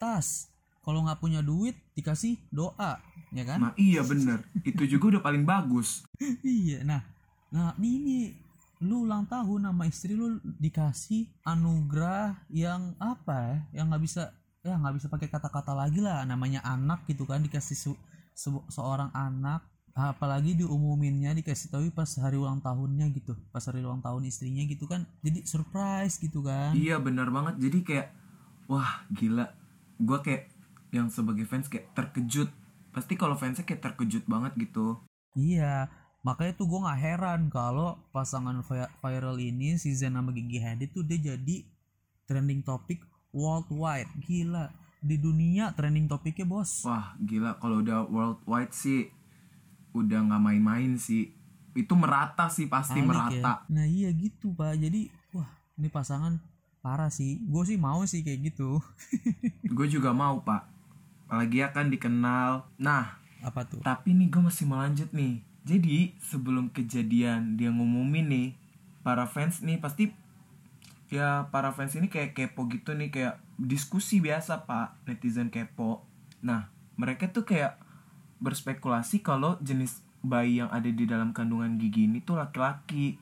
tas. 0.01 0.49
Kalau 0.85 1.03
nggak 1.03 1.19
punya 1.19 1.43
duit 1.43 1.75
dikasih 1.99 2.39
doa 2.47 3.03
ya 3.35 3.43
kan? 3.43 3.59
Nah 3.59 3.73
iya 3.75 3.99
bener. 4.07 4.39
Itu 4.63 4.87
juga 4.87 5.17
udah 5.17 5.21
paling 5.21 5.43
bagus. 5.43 6.07
Iya. 6.45 6.87
Nah 6.87 7.16
nah 7.53 7.71
ini 7.79 8.35
lu 8.83 9.09
ulang 9.09 9.25
tahun 9.25 9.73
sama 9.73 9.83
istri 9.89 10.13
lu 10.13 10.37
dikasih 10.61 11.25
anugerah 11.41 12.45
yang 12.51 12.93
apa 13.01 13.35
ya? 13.71 13.81
Yang 13.81 13.85
nggak 13.89 14.03
bisa 14.05 14.23
ya 14.61 14.75
nggak 14.77 14.95
bisa 14.99 15.07
pakai 15.09 15.27
kata-kata 15.31 15.73
lagi 15.73 15.99
lah. 16.03 16.21
Namanya 16.27 16.61
anak 16.61 17.07
gitu 17.09 17.23
kan 17.25 17.41
dikasih 17.41 17.77
se- 17.77 18.01
se- 18.37 18.67
seorang 18.69 19.09
anak. 19.15 19.65
Apalagi 19.97 20.53
diumuminnya 20.53 21.33
dikasih 21.33 21.73
tahu 21.73 21.89
pas 21.89 22.05
hari 22.21 22.37
ulang 22.37 22.61
tahunnya 22.61 23.09
gitu. 23.17 23.33
Pas 23.49 23.65
hari 23.65 23.81
ulang 23.81 23.97
tahun 24.05 24.29
istrinya 24.29 24.61
gitu 24.69 24.85
kan. 24.85 25.09
Jadi 25.25 25.41
surprise 25.49 26.21
gitu 26.21 26.45
kan. 26.45 26.77
Iya 26.77 27.01
bener 27.01 27.27
banget. 27.33 27.57
Jadi 27.57 27.79
kayak 27.81 28.07
Wah 28.67 29.07
gila. 29.09 29.47
Gue 29.97 30.19
kayak 30.21 30.43
Yang 30.93 31.19
sebagai 31.19 31.43
fans 31.49 31.67
kayak 31.67 31.91
terkejut. 31.97 32.47
Pasti 32.95 33.13
kalau 33.19 33.35
fansnya 33.35 33.67
kayak 33.67 33.83
terkejut 33.83 34.23
banget 34.29 34.55
gitu. 34.55 34.95
Iya, 35.37 35.85
makanya 36.27 36.59
tuh 36.59 36.67
gue 36.67 36.79
nggak 36.83 36.99
heran 36.99 37.41
kalau 37.47 37.95
pasangan 38.11 38.59
vi- 38.59 38.93
viral 38.99 39.39
ini 39.39 39.79
si 39.79 39.95
Zen 39.95 40.19
sama 40.19 40.35
Gigi 40.35 40.59
Hadid 40.59 40.91
tuh 40.91 41.07
dia 41.07 41.15
jadi 41.15 41.63
trending 42.27 42.67
topik 42.67 42.99
worldwide. 43.31 44.11
Gila, 44.19 44.67
di 44.99 45.15
dunia 45.15 45.71
trending 45.71 46.09
topiknya 46.09 46.43
bos. 46.43 46.83
Wah 46.83 47.15
gila 47.21 47.55
kalau 47.61 47.79
udah 47.85 48.03
worldwide 48.09 48.73
sih 48.73 49.07
Udah 49.95 50.19
nggak 50.25 50.41
main-main 50.43 50.99
sih 50.99 51.31
Itu 51.77 51.95
merata 51.95 52.49
sih 52.51 52.67
pasti 52.67 52.99
Alik 52.99 53.07
merata 53.07 53.63
ya. 53.63 53.71
Nah 53.71 53.85
iya 53.87 54.09
gitu 54.11 54.51
pak. 54.51 54.75
Jadi 54.75 55.07
wah 55.31 55.47
ini 55.79 55.87
pasangan 55.87 56.41
parah 56.83 57.13
sih. 57.13 57.39
Gue 57.45 57.63
sih 57.63 57.77
mau 57.79 58.03
sih 58.03 58.25
kayak 58.25 58.51
gitu. 58.51 58.81
Gue 59.77 59.87
juga 59.87 60.11
mau 60.11 60.41
pak 60.41 60.65
Apalagi 61.27 61.63
akan 61.63 61.85
dikenal 61.93 62.65
Nah 62.81 63.21
Apa 63.45 63.63
tuh? 63.63 63.79
Tapi 63.85 64.17
nih 64.17 64.27
gue 64.33 64.41
masih 64.41 64.65
mau 64.65 64.81
lanjut 64.81 65.07
nih. 65.13 65.46
Jadi 65.67 66.15
sebelum 66.23 66.71
kejadian 66.71 67.59
dia 67.59 67.67
ngumumin 67.67 68.31
nih, 68.31 68.49
para 69.03 69.27
fans 69.27 69.59
nih 69.59 69.83
pasti 69.83 70.15
ya 71.07 71.47
para 71.51 71.71
fans 71.71 71.95
ini 71.95 72.11
kayak 72.11 72.35
kepo 72.35 72.67
gitu 72.67 72.91
nih 72.91 73.07
kayak 73.07 73.35
diskusi 73.59 74.23
biasa 74.23 74.63
pak 74.63 75.03
netizen 75.07 75.51
kepo. 75.51 76.03
Nah 76.43 76.71
mereka 76.95 77.27
tuh 77.31 77.43
kayak 77.43 77.79
berspekulasi 78.39 79.19
kalau 79.23 79.55
jenis 79.63 80.03
bayi 80.23 80.59
yang 80.59 80.69
ada 80.71 80.87
di 80.91 81.07
dalam 81.07 81.31
kandungan 81.31 81.79
gigi 81.79 82.07
ini 82.07 82.19
tuh 82.23 82.39
laki-laki. 82.39 83.15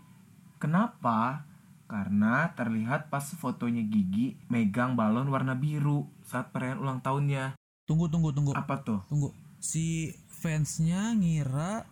Kenapa? 0.58 1.46
Karena 1.86 2.50
terlihat 2.58 3.14
pas 3.14 3.22
fotonya 3.22 3.86
gigi 3.86 4.34
megang 4.50 4.98
balon 4.98 5.30
warna 5.30 5.54
biru 5.54 6.10
saat 6.26 6.50
perayaan 6.50 6.82
ulang 6.82 7.00
tahunnya. 7.06 7.54
Tunggu 7.86 8.10
tunggu 8.10 8.34
tunggu. 8.34 8.58
Apa 8.58 8.82
tuh? 8.82 9.06
Tunggu. 9.06 9.30
Si 9.62 10.18
fansnya 10.30 11.14
ngira 11.14 11.86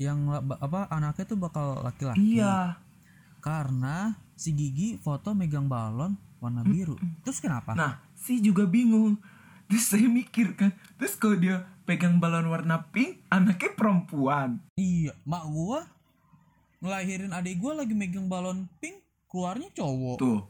yang 0.00 0.32
apa 0.32 0.88
anaknya 0.88 1.24
tuh 1.28 1.36
bakal 1.36 1.84
laki-laki. 1.84 2.40
Iya. 2.40 2.80
karena 3.40 4.20
si 4.36 4.52
Gigi 4.52 5.00
foto 5.00 5.32
megang 5.32 5.64
balon 5.68 6.16
warna 6.40 6.60
biru. 6.64 6.96
Terus 7.24 7.40
kenapa? 7.40 7.72
Nah, 7.72 8.00
si 8.12 8.40
juga 8.40 8.68
bingung. 8.68 9.16
Terus 9.68 9.86
saya 9.86 10.08
mikir 10.10 10.58
kan, 10.58 10.74
terus 10.98 11.14
kalau 11.16 11.38
dia 11.40 11.64
pegang 11.88 12.20
balon 12.20 12.52
warna 12.52 12.90
pink, 12.92 13.22
anaknya 13.30 13.70
perempuan. 13.72 14.60
Iya, 14.76 15.14
mak 15.24 15.46
gua 15.48 15.86
ngelahirin 16.84 17.32
adik 17.32 17.62
gua 17.62 17.80
lagi 17.80 17.94
megang 17.94 18.26
balon 18.26 18.66
pink, 18.82 19.00
keluarnya 19.30 19.70
cowok. 19.72 20.16
Tuh, 20.18 20.42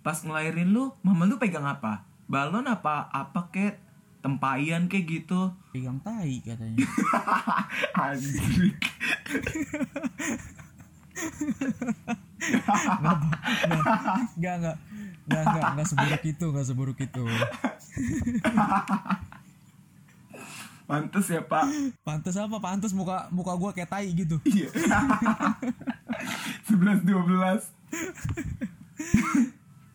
pas 0.00 0.16
ngelahirin 0.18 0.72
lu, 0.72 0.88
mama 1.04 1.28
lu 1.28 1.36
pegang 1.36 1.68
apa? 1.68 2.08
Balon 2.26 2.64
apa? 2.66 3.06
Apa 3.12 3.52
kek? 3.54 3.85
Tempayan 4.26 4.90
kayak 4.90 5.06
gitu. 5.06 5.54
Pegang 5.70 6.02
tai 6.02 6.42
katanya. 6.42 6.82
Anjir. 8.10 8.74
Enggak, 14.34 14.54
enggak. 14.58 14.76
Enggak, 15.30 15.42
enggak, 15.46 15.70
enggak 15.70 15.86
seburuk 15.86 16.22
itu, 16.26 16.46
enggak 16.50 16.66
seburuk 16.66 16.98
itu. 16.98 17.22
Pantes 20.90 21.26
ya, 21.30 21.46
Pak. 21.46 21.66
Pantes 22.02 22.34
apa? 22.34 22.58
Pantes 22.58 22.90
muka 22.98 23.30
muka 23.30 23.54
gua 23.54 23.70
kayak 23.70 23.94
tai 23.94 24.10
gitu. 24.10 24.42
Iya. 24.42 24.74
11 26.66 27.06
12. 27.06 27.62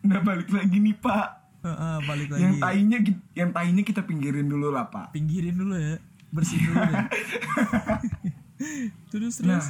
Nah, 0.08 0.24
balik 0.24 0.48
lagi 0.48 0.80
nih, 0.80 0.96
Pak. 0.96 1.41
Heeh, 1.62 1.96
balik 2.06 2.28
lagi. 2.34 2.42
Yang 2.42 2.54
tainya 2.58 2.98
yang 3.38 3.50
tainya 3.54 3.82
kita 3.86 4.02
pinggirin 4.02 4.50
dulu 4.50 4.74
lah, 4.74 4.90
Pak. 4.90 5.14
Pinggirin 5.14 5.54
dulu 5.54 5.74
ya. 5.78 5.96
Bersihin 6.34 6.74
dulu 6.74 6.82
ya. 6.90 7.06
terus 9.10 9.38
terus. 9.38 9.46
Nah, 9.46 9.62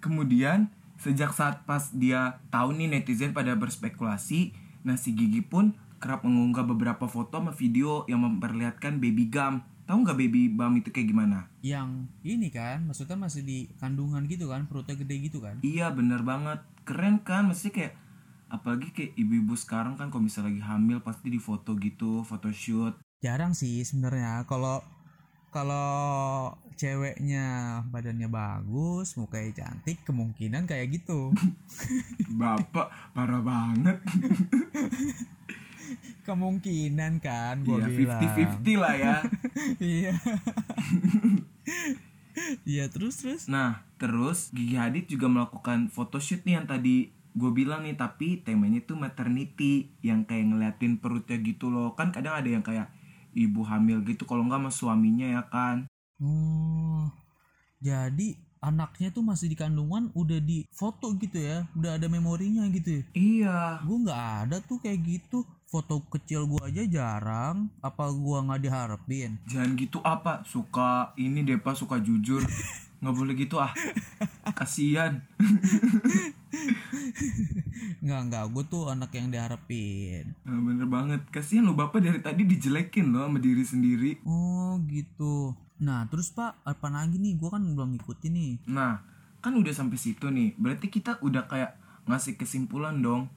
kemudian 0.00 0.68
sejak 1.00 1.32
saat 1.32 1.64
pas 1.64 1.90
dia 1.94 2.42
tahu 2.52 2.74
nih 2.76 2.88
netizen 2.90 3.32
pada 3.32 3.54
berspekulasi, 3.54 4.52
nah 4.82 4.98
si 4.98 5.14
Gigi 5.14 5.40
pun 5.40 5.76
kerap 5.98 6.22
mengunggah 6.22 6.62
beberapa 6.62 7.10
foto 7.10 7.42
sama 7.42 7.50
video 7.50 8.06
yang 8.06 8.22
memperlihatkan 8.22 9.00
baby 9.02 9.30
gum. 9.30 9.64
Tahu 9.88 10.04
nggak 10.04 10.18
baby 10.20 10.52
bum 10.52 10.76
itu 10.76 10.92
kayak 10.92 11.08
gimana? 11.10 11.48
yang 11.68 12.06
ini 12.22 12.48
kan 12.48 12.86
maksudnya 12.86 13.18
masih 13.18 13.42
di 13.42 13.68
kandungan 13.76 14.24
gitu 14.30 14.48
kan 14.48 14.70
perutnya 14.70 14.94
gede 14.94 15.16
gitu 15.26 15.42
kan 15.42 15.58
Iya 15.60 15.90
bener 15.92 16.22
banget, 16.22 16.62
keren 16.88 17.20
kan? 17.20 17.50
Mesti 17.50 17.68
kayak 17.74 17.92
apalagi 18.48 18.88
kayak 18.90 19.12
ibu-ibu 19.14 19.54
sekarang 19.54 19.94
kan 19.94 20.08
kalau 20.08 20.22
misalnya 20.22 20.50
lagi 20.50 20.62
hamil 20.62 20.98
pasti 20.98 21.28
di 21.28 21.38
foto 21.38 21.76
gitu, 21.76 22.22
photoshoot. 22.22 22.96
jarang 23.18 23.50
sih 23.50 23.82
sebenarnya 23.82 24.44
kalau 24.44 24.78
kalau 25.48 26.52
ceweknya 26.74 27.46
badannya 27.86 28.28
bagus 28.28 29.16
mukanya 29.16 29.50
cantik 29.58 30.04
kemungkinan 30.04 30.64
kayak 30.64 30.92
gitu 30.94 31.32
Bapak 32.40 32.86
parah 33.10 33.42
banget. 33.42 33.98
kemungkinan 36.22 37.18
kan 37.18 37.64
gua 37.64 37.80
Iya, 37.80 37.88
bilang 37.88 38.20
50-50 38.60 38.76
lah 38.76 38.94
ya. 38.94 39.16
iya 39.80 40.12
iya 42.64 42.84
terus 42.86 43.20
terus 43.20 43.48
Nah, 43.48 43.82
terus 43.96 44.52
Gigi 44.52 44.76
Hadid 44.76 45.08
juga 45.08 45.26
melakukan 45.26 45.88
photoshoot 45.90 46.44
nih 46.44 46.60
yang 46.60 46.66
tadi 46.68 47.10
gue 47.38 47.50
bilang 47.54 47.86
nih, 47.86 47.94
tapi 47.94 48.42
temanya 48.42 48.82
tuh 48.82 48.98
maternity 48.98 49.94
yang 50.02 50.26
kayak 50.26 50.50
ngeliatin 50.50 50.98
perutnya 50.98 51.38
gitu 51.38 51.70
loh. 51.70 51.94
Kan 51.94 52.10
kadang 52.10 52.34
ada 52.34 52.50
yang 52.50 52.60
kayak 52.60 52.90
ibu 53.32 53.62
hamil 53.62 54.02
gitu, 54.02 54.26
kalau 54.26 54.42
nggak 54.42 54.58
sama 54.58 54.70
suaminya 54.74 55.26
ya 55.30 55.42
kan. 55.46 55.86
oh 56.18 57.06
jadi 57.78 58.34
anaknya 58.58 59.14
tuh 59.14 59.22
masih 59.22 59.46
di 59.46 59.54
kandungan 59.54 60.10
udah 60.18 60.42
di 60.42 60.66
foto 60.74 61.14
gitu 61.14 61.38
ya 61.38 61.62
udah 61.78 61.94
ada 61.94 62.10
memorinya 62.10 62.66
gitu 62.74 62.98
ya 62.98 63.02
Iya. 63.14 63.58
gue 63.86 63.96
nggak 64.02 64.22
ada 64.42 64.56
tuh 64.58 64.82
kayak 64.82 64.98
gitu 65.06 65.46
foto 65.68 66.02
kecil 66.10 66.48
gua 66.48 66.66
aja 66.66 66.82
jarang 66.82 67.70
apa 67.78 68.10
gua 68.10 68.42
nggak 68.42 68.66
diharapin 68.66 69.38
Jangan 69.46 69.78
gitu 69.78 70.02
apa, 70.02 70.42
suka 70.42 71.14
ini 71.14 71.44
deh 71.44 71.60
pak, 71.60 71.76
suka 71.76 72.00
jujur. 72.00 72.42
nggak 72.98 73.14
boleh 73.14 73.34
gitu 73.34 73.56
ah. 73.56 73.70
Kasian. 74.58 75.22
nggak 77.98 78.20
nggak 78.26 78.44
gue 78.50 78.64
tuh 78.66 78.88
anak 78.88 79.10
yang 79.14 79.28
diharapin 79.28 80.32
Nah, 80.42 80.58
bener 80.58 80.86
banget. 80.86 81.20
Kasian 81.28 81.62
lo 81.62 81.74
bapak 81.74 82.00
dari 82.00 82.18
tadi 82.18 82.42
dijelekin 82.42 83.12
loh 83.12 83.28
sama 83.28 83.38
diri 83.38 83.62
sendiri. 83.62 84.10
oh 84.24 84.80
gitu 84.86 85.54
nah 85.78 86.02
terus 86.06 86.34
pak 86.34 86.58
apa 86.64 86.90
lagi 86.90 87.16
nih 87.16 87.38
gua 87.38 87.54
kan 87.54 87.62
belum 87.62 87.94
ngikutin 87.94 88.32
nih 88.34 88.52
Nah, 88.66 88.98
kan 89.38 89.54
udah 89.54 89.70
sampai 89.70 89.94
situ 89.94 90.26
nih. 90.26 90.58
Berarti 90.58 90.90
kita 90.90 91.22
udah 91.22 91.46
kayak 91.46 91.78
ngasih 92.04 92.34
kesimpulan 92.34 92.98
dong. 92.98 93.30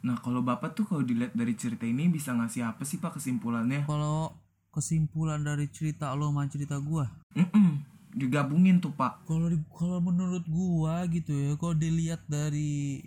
Nah, 0.00 0.16
kalau 0.16 0.40
Bapak 0.40 0.72
tuh 0.72 0.82
kalau 0.82 1.04
dilihat 1.04 1.30
dari 1.30 1.52
cerita 1.52 1.84
ini 1.84 2.08
bisa 2.08 2.32
ngasih 2.32 2.64
apa 2.64 2.82
sih 2.82 2.96
Pak 2.96 3.20
kesimpulannya? 3.20 3.84
kalau 3.84 4.32
kesimpulan 4.72 5.44
dari 5.44 5.68
cerita 5.68 6.16
lo 6.16 6.26
sama 6.26 6.48
cerita 6.48 6.80
gua 6.80 7.04
Mm-mm, 7.36 7.84
digabungin 8.12 8.78
tuh 8.78 8.92
Pak. 8.92 9.24
kalau 9.24 9.48
di- 9.48 9.64
kalau 9.72 9.98
menurut 9.98 10.44
gua 10.46 11.04
gitu 11.08 11.32
ya 11.32 11.52
kalau 11.56 11.72
dilihat 11.74 12.20
dari 12.28 13.00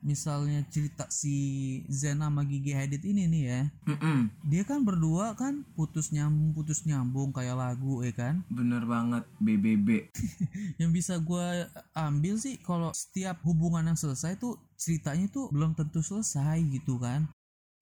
misalnya 0.00 0.64
cerita 0.72 1.04
si 1.12 1.36
Zen 1.92 2.24
sama 2.24 2.40
Gigi 2.40 2.72
Hadid 2.72 3.04
ini 3.04 3.28
nih 3.28 3.42
ya 3.44 3.62
Mm-mm, 3.84 4.32
dia 4.48 4.64
kan 4.64 4.80
berdua 4.80 5.36
kan 5.36 5.60
putus 5.76 6.08
nyambung 6.08 6.56
putus 6.56 6.88
nyambung 6.88 7.36
kayak 7.36 7.52
lagu 7.52 8.00
ya 8.00 8.12
kan 8.16 8.40
bener 8.56 8.88
banget 8.88 9.28
BBB. 9.36 10.08
yang 10.80 10.88
bisa 10.88 11.20
gue 11.20 11.68
ambil 11.92 12.40
sih 12.40 12.56
kalau 12.64 12.88
setiap 12.96 13.44
hubungan 13.44 13.92
yang 13.92 13.98
selesai 13.98 14.40
tuh 14.40 14.56
ceritanya 14.80 15.28
tuh 15.28 15.52
belum 15.52 15.76
tentu 15.76 16.00
selesai 16.00 16.64
gitu 16.72 16.96
kan 16.96 17.28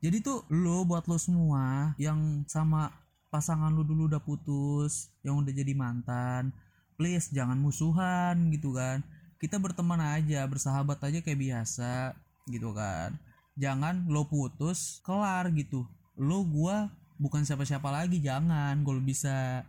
jadi 0.02 0.18
tuh 0.18 0.42
lo 0.50 0.82
buat 0.82 1.06
lo 1.06 1.22
semua 1.22 1.94
yang 2.02 2.42
sama 2.50 2.90
pasangan 3.30 3.70
lu 3.70 3.86
dulu 3.86 4.10
udah 4.10 4.18
putus 4.18 5.06
yang 5.22 5.38
udah 5.38 5.54
jadi 5.54 5.70
mantan 5.70 6.50
please 6.98 7.30
jangan 7.30 7.56
musuhan 7.56 8.50
gitu 8.50 8.74
kan. 8.74 9.06
Kita 9.38 9.62
berteman 9.62 10.02
aja 10.02 10.42
bersahabat 10.50 10.98
aja 10.98 11.22
kayak 11.22 11.38
biasa 11.38 12.18
gitu 12.50 12.74
kan. 12.74 13.14
Jangan 13.54 14.10
lo 14.10 14.26
putus 14.26 14.98
kelar 15.06 15.46
gitu. 15.54 15.86
Lo 16.18 16.42
gua 16.42 16.90
bukan 17.22 17.46
siapa-siapa 17.46 17.86
lagi 17.90 18.18
jangan 18.18 18.82
kalau 18.82 18.98
bisa 18.98 19.62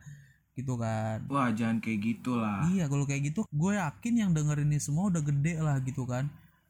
gitu 0.57 0.75
kan. 0.75 1.23
Wah 1.29 1.53
jangan 1.53 1.79
kayak 1.79 1.99
gitu 2.03 2.35
lah 2.35 2.67
iya 2.69 2.85
kalau 2.91 3.07
kayak 3.07 3.31
gitu 3.31 3.47
gue 3.47 3.79
yakin 3.79 4.13
yang 4.19 4.31
dengerin 4.35 4.67
ini 4.67 4.79
semua 4.83 5.07
udah 5.07 5.23
gede 5.23 5.55
lah 5.61 5.79
gitu 5.81 6.03
kan. 6.03 6.27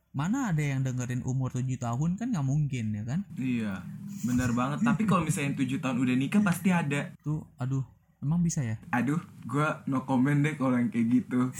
Mana 0.09 0.49
ada 0.49 0.61
yang 0.61 0.81
dengerin 0.81 1.21
umur 1.21 1.53
7 1.53 1.69
tahun? 1.77 2.17
Kan 2.17 2.33
nggak 2.33 2.47
mungkin 2.47 2.85
ya 2.97 3.03
kan? 3.05 3.19
Iya 3.37 3.85
benar 4.25 4.49
banget. 4.57 4.81
Tapi 4.81 5.05
kalau 5.05 5.21
misalnya 5.21 5.53
tujuh 5.57 5.77
tahun 5.77 5.97
udah 6.01 6.15
nikah 6.17 6.41
pasti 6.41 6.69
ada. 6.73 7.13
Tuh 7.21 7.45
aduh 7.61 7.85
emang 8.19 8.43
bisa 8.43 8.59
ya? 8.63 8.75
Aduh 8.91 9.19
gua 9.47 9.83
no 9.87 10.03
comment 10.03 10.39
deh 10.39 10.55
kalau 10.59 10.75
yang 10.75 10.91
kayak 10.91 11.07
gitu. 11.23 11.39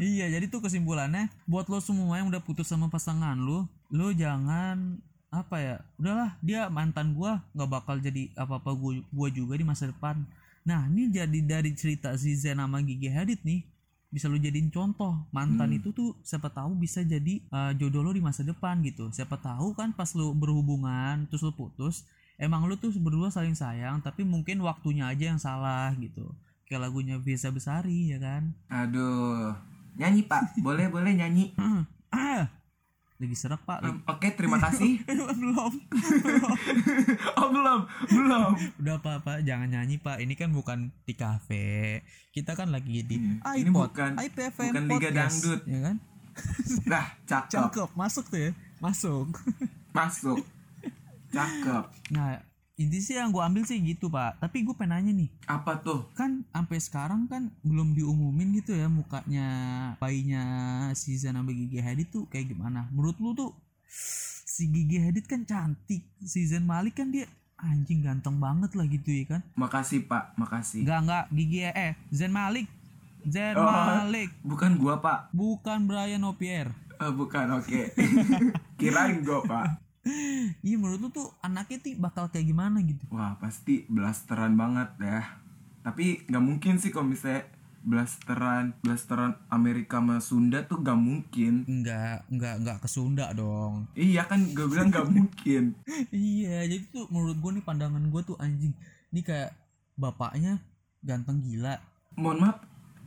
Iya 0.00 0.32
jadi 0.32 0.48
tuh 0.48 0.64
kesimpulannya 0.64 1.28
buat 1.44 1.68
lo 1.68 1.80
semua 1.80 2.16
yang 2.16 2.32
udah 2.32 2.40
putus 2.40 2.68
sama 2.68 2.88
pasangan 2.88 3.36
lo 3.36 3.68
lo 3.92 4.12
jangan 4.16 4.96
apa 5.30 5.56
ya 5.62 5.76
udahlah 6.00 6.34
dia 6.42 6.66
mantan 6.72 7.12
gua 7.14 7.44
nggak 7.54 7.70
bakal 7.70 7.96
jadi 8.00 8.32
apa 8.34 8.58
apa 8.58 8.70
gua, 8.72 8.96
gua 9.12 9.28
juga 9.28 9.54
di 9.56 9.64
masa 9.64 9.88
depan. 9.88 10.24
Nah 10.64 10.88
ini 10.92 11.08
jadi 11.12 11.38
dari 11.44 11.72
cerita 11.76 12.12
si 12.16 12.36
Zen 12.36 12.60
sama 12.60 12.80
Gigi 12.84 13.08
Hadid 13.08 13.40
nih 13.44 13.64
bisa 14.10 14.26
lo 14.26 14.36
jadiin 14.36 14.74
contoh. 14.74 15.14
Mantan 15.30 15.70
itu 15.70 15.94
tuh 15.94 16.18
siapa 16.26 16.50
tahu 16.50 16.74
bisa 16.74 17.00
jadi 17.06 17.40
uh, 17.54 17.72
jodoh 17.78 18.02
lo 18.02 18.10
di 18.10 18.20
masa 18.20 18.42
depan 18.42 18.82
gitu. 18.82 19.06
Siapa 19.14 19.38
tahu 19.38 19.72
kan 19.72 19.94
pas 19.94 20.10
lo 20.18 20.34
berhubungan 20.34 21.30
terus 21.30 21.46
lo 21.46 21.54
putus 21.54 22.04
emang 22.40 22.64
lo 22.64 22.74
tuh 22.74 22.90
berdua 22.96 23.28
saling 23.28 23.52
sayang 23.52 24.00
tapi 24.00 24.24
mungkin 24.24 24.64
waktunya 24.64 25.04
aja 25.06 25.28
yang 25.28 25.38
salah 25.38 25.92
gitu. 25.94 26.24
Kayak 26.64 26.88
lagunya 26.88 27.20
Visa 27.20 27.52
Besari 27.52 28.10
ya 28.10 28.18
kan? 28.18 28.56
Aduh. 28.66 29.52
Nyanyi 29.94 30.24
pak. 30.24 30.54
Boleh 30.66 30.88
boleh 30.88 31.12
nyanyi. 31.12 31.52
Ah 32.10 32.48
lagi 33.20 33.36
serak 33.36 33.60
pak. 33.68 33.84
Oke 34.08 34.32
terima 34.32 34.56
kasih. 34.56 34.96
Belum 35.36 35.72
oh 37.36 37.48
belum. 37.52 37.80
Belum. 38.08 38.50
Udah 38.80 38.96
pak 38.96 39.20
pak. 39.20 39.38
Jangan 39.44 39.68
nyanyi 39.68 40.00
pak. 40.00 40.24
Ini 40.24 40.32
kan 40.32 40.48
bukan 40.56 40.88
di 41.04 41.12
kafe. 41.12 42.00
Kita 42.32 42.56
kan 42.56 42.72
lagi 42.72 43.04
di 43.04 43.20
Iya, 43.20 43.60
ini 43.60 43.68
bukan- 43.68 44.16
IPFM 44.16 44.72
bukan 44.72 44.84
Liga 44.88 45.10
Podcast, 45.12 45.36
Dangdut. 45.36 45.60
ya 45.68 45.78
kan? 45.84 45.96
Nah 46.88 47.06
cakep. 47.28 47.52
Cakep. 47.52 47.88
Masuk 47.92 48.24
tuh 48.32 48.40
ya. 48.40 48.50
Masuk. 48.80 49.28
Masuk 49.92 50.40
cakep. 51.30 51.84
Nah 52.10 52.42
inti 52.74 52.96
sih 52.98 53.12
yang 53.12 53.28
gue 53.28 53.38
ambil 53.38 53.62
sih 53.62 53.76
gitu 53.78 54.08
pak. 54.08 54.40
Tapi 54.40 54.64
gue 54.64 54.72
pengen 54.72 54.96
nanya 54.96 55.12
nih. 55.12 55.28
Apa 55.44 55.78
tuh? 55.78 56.08
Kan 56.14 56.48
sampai 56.48 56.80
sekarang 56.80 57.28
kan 57.28 57.52
belum 57.60 57.92
diumumin 57.92 58.56
gitu 58.56 58.72
ya 58.72 58.88
mukanya 58.88 59.46
bayinya 60.00 60.44
si 60.94 61.12
Zain 61.14 61.36
sama 61.36 61.52
Gigi 61.52 61.76
Hadid 61.76 62.08
tuh 62.08 62.24
kayak 62.26 62.48
gimana? 62.48 62.88
Menurut 62.88 63.20
lu 63.20 63.30
tuh 63.32 63.52
si 64.46 64.64
Gigi 64.66 64.96
Hadid 64.96 65.28
kan 65.28 65.44
cantik 65.44 66.08
si 66.18 66.40
Zain 66.44 66.64
Malik 66.64 66.96
kan 66.96 67.12
dia 67.12 67.28
anjing 67.60 68.00
ganteng 68.00 68.40
banget 68.40 68.72
lah 68.72 68.88
gitu 68.88 69.12
ya 69.12 69.36
kan? 69.36 69.40
Makasih 69.54 70.08
pak. 70.08 70.32
Makasih. 70.40 70.80
Enggak 70.88 71.00
enggak 71.04 71.24
Gigi 71.30 71.60
eh 71.68 71.92
Zain 72.08 72.32
Malik. 72.32 72.64
Zain 73.28 73.52
Oh. 73.52 73.68
Malik. 73.68 74.32
bukan 74.40 74.80
gua 74.80 74.96
pak. 74.96 75.28
Bukan 75.36 75.84
Brian 75.84 76.24
Opier. 76.24 76.72
Eh, 76.96 77.12
bukan. 77.12 77.60
Oke. 77.60 77.92
Kirain 78.80 79.20
gua 79.20 79.44
pak 79.44 79.89
iya 80.60 80.76
menurut 80.76 80.98
lu 80.98 81.08
tuh 81.10 81.28
anaknya 81.40 81.78
tuh 81.78 81.92
bakal 81.96 82.24
kayak 82.26 82.46
gimana 82.46 82.80
gitu? 82.80 83.04
Wah 83.08 83.36
pasti 83.36 83.84
blasteran 83.86 84.54
banget 84.54 84.88
ya. 84.98 85.20
Tapi 85.80 86.24
nggak 86.24 86.40
mungkin 86.42 86.76
sih 86.76 86.88
kalau 86.88 87.06
misalnya 87.06 87.44
blasteran 87.80 88.76
blasteran 88.78 89.40
Amerika 89.48 89.96
sama 89.98 90.20
Sunda 90.20 90.60
tuh 90.62 90.80
gak 90.80 90.96
mungkin. 90.96 91.64
Enggak 91.64 92.28
enggak 92.28 92.54
enggak 92.60 92.76
ke 92.78 92.88
Sunda 92.88 93.32
dong. 93.32 93.88
Iya 93.94 94.24
kan 94.24 94.44
gue 94.46 94.66
bilang 94.66 94.88
gak 94.88 95.08
mungkin. 95.12 95.72
Iya 96.10 96.64
jadi 96.66 96.84
tuh 96.86 97.08
menurut 97.08 97.36
gue 97.36 97.50
nih 97.56 97.64
pandangan 97.64 98.04
gue 98.04 98.22
tuh 98.22 98.36
anjing. 98.36 98.76
Ini 99.10 99.20
kayak 99.20 99.56
bapaknya 99.96 100.60
ganteng 101.00 101.40
gila. 101.40 101.80
Mohon 102.14 102.38
maaf 102.42 102.56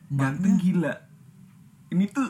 Maknya- 0.09 0.17
ganteng 0.19 0.55
gila. 0.57 0.93
Ini 1.89 2.05
tuh 2.09 2.29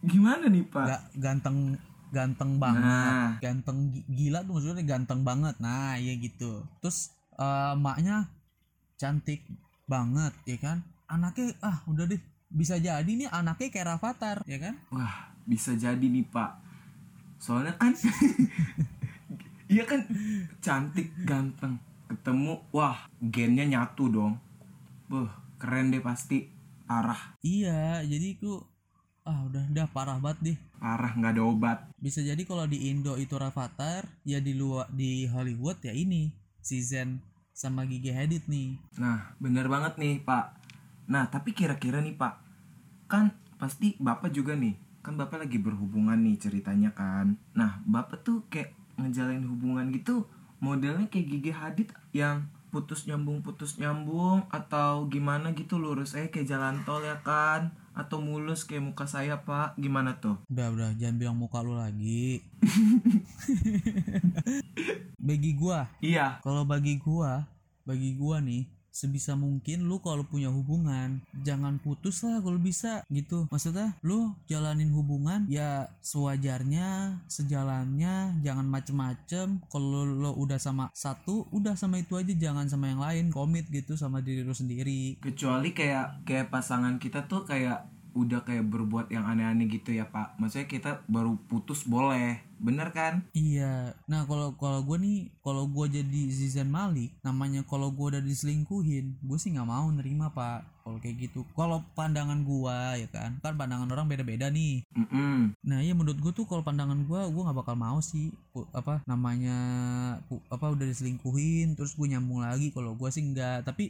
gimana 0.00 0.46
nih 0.46 0.64
pak? 0.64 0.86
Gak 0.86 1.02
ganteng 1.18 1.74
ganteng 2.10 2.58
banget 2.58 3.14
Nah. 3.14 3.30
ganteng 3.38 3.78
gi- 3.90 4.06
gila 4.08 4.42
tuh 4.42 4.52
maksudnya 4.58 4.84
ganteng 4.84 5.20
banget 5.22 5.54
nah 5.58 5.94
iya 5.94 6.14
gitu 6.16 6.62
terus 6.78 7.10
eh, 7.34 7.72
emaknya 7.74 8.26
cantik 8.96 9.40
banget 9.86 10.34
ya 10.44 10.58
kan 10.58 10.78
anaknya 11.06 11.54
ah 11.60 11.82
udah 11.86 12.06
deh 12.06 12.20
bisa 12.50 12.78
jadi 12.78 13.06
nih 13.06 13.30
anaknya 13.30 13.68
kayak 13.70 13.88
Rafathar 13.94 14.42
ya 14.44 14.58
kan 14.58 14.74
Wah, 14.90 15.14
bisa 15.46 15.74
jadi 15.74 16.02
nih 16.02 16.26
Pak. 16.26 16.50
Soalnya 17.38 17.74
kan 17.74 17.94
Iya 19.70 19.86
kan 19.86 20.02
cantik, 20.58 21.14
ganteng, 21.22 21.78
ketemu, 22.10 22.58
wah, 22.74 23.06
gennya 23.22 23.62
nyatu 23.62 24.10
dong. 24.10 24.34
Buh, 25.06 25.30
keren 25.56 25.94
deh 25.94 26.02
pasti. 26.02 26.50
Parah, 26.82 27.38
iya 27.38 28.02
jadi 28.02 28.34
itu 28.34 28.58
ah 29.24 29.46
udah 29.46 29.64
udah 29.70 29.86
parah 29.92 30.16
banget 30.16 30.38
deh 30.40 30.58
parah 30.80 31.12
nggak 31.12 31.32
ada 31.36 31.42
obat. 31.44 31.78
bisa 32.00 32.24
jadi 32.24 32.40
kalau 32.48 32.64
di 32.64 32.88
Indo 32.88 33.14
itu 33.20 33.36
Rafathar 33.36 34.08
ya 34.24 34.40
di 34.40 34.56
luar 34.56 34.88
di 34.88 35.28
Hollywood 35.28 35.80
ya 35.84 35.92
ini 35.92 36.32
si 36.60 36.80
Zen 36.80 37.20
sama 37.52 37.84
Gigi 37.84 38.08
Hadid 38.08 38.48
nih 38.48 38.80
Nah, 38.96 39.36
bener 39.36 39.68
banget 39.68 40.00
nih 40.00 40.24
Pak. 40.24 40.44
Nah, 41.12 41.28
tapi 41.28 41.52
kira-kira 41.52 42.00
nih 42.00 42.16
Pak, 42.16 42.34
kan 43.10 43.36
pasti 43.60 44.00
Bapak 44.00 44.32
juga 44.32 44.56
nih, 44.56 44.78
kan 45.04 45.18
Bapak 45.20 45.44
lagi 45.44 45.60
berhubungan 45.60 46.16
nih 46.24 46.40
ceritanya 46.40 46.96
kan. 46.96 47.36
Nah, 47.52 47.84
Bapak 47.84 48.24
tuh 48.24 48.48
kayak 48.48 48.72
ngejalin 48.96 49.44
hubungan 49.44 49.92
gitu, 49.92 50.24
modelnya 50.62 51.10
kayak 51.12 51.26
Gigi 51.36 51.52
Hadid 51.52 51.88
yang 52.16 52.48
putus 52.70 53.04
nyambung 53.10 53.42
putus 53.42 53.82
nyambung 53.82 54.46
atau 54.48 55.10
gimana 55.10 55.50
gitu 55.58 55.82
lurus 55.82 56.14
eh 56.14 56.30
kayak 56.30 56.46
jalan 56.46 56.78
tol 56.86 57.02
ya 57.02 57.18
kan 57.26 57.74
atau 58.00 58.24
mulus 58.24 58.64
kayak 58.64 58.80
muka 58.80 59.04
saya 59.04 59.44
pak? 59.44 59.76
Gimana 59.76 60.16
tuh? 60.16 60.40
Udah 60.48 60.72
udah. 60.72 60.90
Jangan 60.96 61.20
bilang 61.20 61.36
muka 61.36 61.60
lu 61.60 61.76
lagi. 61.76 62.40
Bagi 65.28 65.52
gua? 65.52 65.84
Iya. 66.00 66.40
Kalau 66.40 66.64
bagi 66.64 66.96
gua 66.96 67.44
bagi 67.90 68.14
gua 68.14 68.38
nih 68.38 68.70
sebisa 68.90 69.38
mungkin 69.38 69.86
lu 69.86 70.02
kalau 70.02 70.26
punya 70.26 70.50
hubungan 70.50 71.22
jangan 71.46 71.78
putus 71.80 72.22
lah 72.26 72.42
kalau 72.42 72.58
bisa 72.58 73.06
gitu. 73.08 73.46
Maksudnya 73.48 73.96
lu 74.04 74.34
jalanin 74.50 74.90
hubungan 74.92 75.46
ya 75.46 75.88
sewajarnya 76.02 77.20
sejalannya 77.30 78.42
jangan 78.42 78.66
macem-macem. 78.66 79.62
Kalau 79.70 80.04
lo 80.04 80.34
udah 80.36 80.58
sama 80.58 80.90
satu 80.92 81.46
udah 81.54 81.74
sama 81.78 82.02
itu 82.02 82.18
aja 82.18 82.34
jangan 82.34 82.66
sama 82.66 82.90
yang 82.90 83.00
lain. 83.00 83.24
Komit 83.30 83.70
gitu 83.70 83.94
sama 83.94 84.20
diri 84.20 84.42
lu 84.42 84.52
sendiri. 84.52 85.16
Kecuali 85.22 85.70
kayak 85.72 86.26
kayak 86.26 86.50
pasangan 86.52 86.98
kita 86.98 87.24
tuh 87.30 87.46
kayak 87.46 87.99
udah 88.14 88.42
kayak 88.42 88.66
berbuat 88.66 89.10
yang 89.12 89.24
aneh-aneh 89.26 89.70
gitu 89.70 89.94
ya 89.94 90.06
pak 90.08 90.36
maksudnya 90.36 90.66
kita 90.66 90.90
baru 91.06 91.38
putus 91.48 91.86
boleh 91.86 92.42
bener 92.60 92.92
kan 92.92 93.24
Iya. 93.32 93.96
Nah 94.04 94.28
kalau 94.28 94.52
kalau 94.60 94.84
gue 94.84 95.00
nih 95.00 95.18
kalau 95.40 95.64
gue 95.64 95.86
jadi 95.88 96.22
Zizan 96.28 96.68
Malik, 96.68 97.16
namanya 97.24 97.64
kalau 97.64 97.88
gue 97.88 98.16
udah 98.16 98.22
diselingkuhin, 98.22 99.16
gue 99.24 99.38
sih 99.40 99.56
nggak 99.56 99.64
mau 99.64 99.88
nerima 99.88 100.28
pak. 100.28 100.84
Kalau 100.84 101.00
kayak 101.00 101.16
gitu. 101.28 101.40
Kalau 101.56 101.80
pandangan 101.96 102.44
gue 102.44 102.78
ya 103.00 103.08
kan, 103.08 103.40
kan 103.40 103.56
pandangan 103.56 103.88
orang 103.88 104.12
beda-beda 104.12 104.52
nih. 104.52 104.84
Mm-mm. 104.92 105.56
Nah 105.64 105.78
iya 105.80 105.96
menurut 105.96 106.20
gue 106.20 106.32
tuh 106.36 106.44
kalau 106.44 106.60
pandangan 106.60 107.00
gue, 107.00 107.20
gue 107.32 107.42
nggak 107.42 107.58
bakal 107.64 107.76
mau 107.80 107.98
sih 108.04 108.28
apa 108.76 109.00
namanya 109.08 109.56
apa 110.52 110.66
udah 110.68 110.84
diselingkuhin, 110.84 111.80
terus 111.80 111.96
gue 111.96 112.06
nyambung 112.12 112.44
lagi. 112.44 112.72
Kalau 112.76 112.92
gue 112.92 113.08
sih 113.08 113.24
nggak. 113.24 113.64
Tapi 113.64 113.88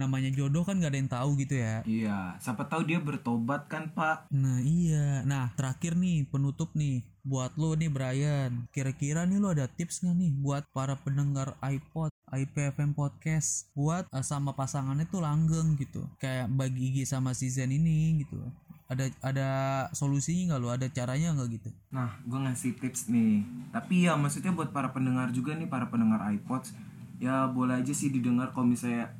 namanya 0.00 0.32
jodoh 0.32 0.64
kan 0.64 0.80
gak 0.80 0.96
ada 0.96 0.98
yang 0.98 1.12
tahu 1.12 1.30
gitu 1.36 1.60
ya. 1.60 1.84
iya 1.84 2.34
siapa 2.40 2.64
tahu 2.64 2.88
dia 2.88 2.96
bertobat 2.98 3.68
kan 3.68 3.92
pak 3.92 4.24
Nah 4.32 4.58
iya, 4.60 5.20
nah 5.22 5.52
terakhir 5.52 5.92
nih 5.94 6.24
penutup 6.24 6.72
nih 6.72 7.04
buat 7.20 7.52
lo 7.54 7.76
nih 7.76 7.92
Brian. 7.92 8.64
Kira-kira 8.72 9.28
nih 9.28 9.36
lo 9.36 9.52
ada 9.52 9.68
tips 9.68 10.00
nggak 10.00 10.16
nih 10.16 10.30
buat 10.40 10.64
para 10.72 10.96
pendengar 10.96 11.52
iPod, 11.60 12.08
IPFM 12.26 12.96
podcast 12.96 13.68
buat 13.76 14.08
eh, 14.08 14.24
sama 14.24 14.56
pasangannya 14.56 15.04
tuh 15.04 15.20
langgeng 15.20 15.76
gitu. 15.76 16.00
Kayak 16.16 16.48
bagi 16.48 16.90
Gigi 16.90 17.04
sama 17.04 17.36
si 17.36 17.52
Zen 17.52 17.68
ini 17.70 18.24
gitu. 18.24 18.40
Ada 18.88 19.06
ada 19.22 19.48
solusinya 19.92 20.56
nggak 20.56 20.60
lo? 20.62 20.68
Ada 20.72 20.86
caranya 20.88 21.36
nggak 21.36 21.48
gitu? 21.54 21.70
nah 21.90 22.16
gue 22.22 22.38
ngasih 22.38 22.78
tips 22.78 23.10
nih 23.10 23.42
tapi 23.70 24.06
ya 24.06 24.14
maksudnya 24.14 24.54
buat 24.54 24.70
para 24.70 24.90
pendengar 24.90 25.28
juga 25.30 25.54
nih 25.54 25.66
para 25.66 25.90
pendengar 25.90 26.22
iPods 26.32 26.70
ya 27.18 27.50
boleh 27.50 27.82
aja 27.82 27.90
sih 27.90 28.08
didengar 28.08 28.50
kalau 28.50 28.70
misalnya 28.70 29.10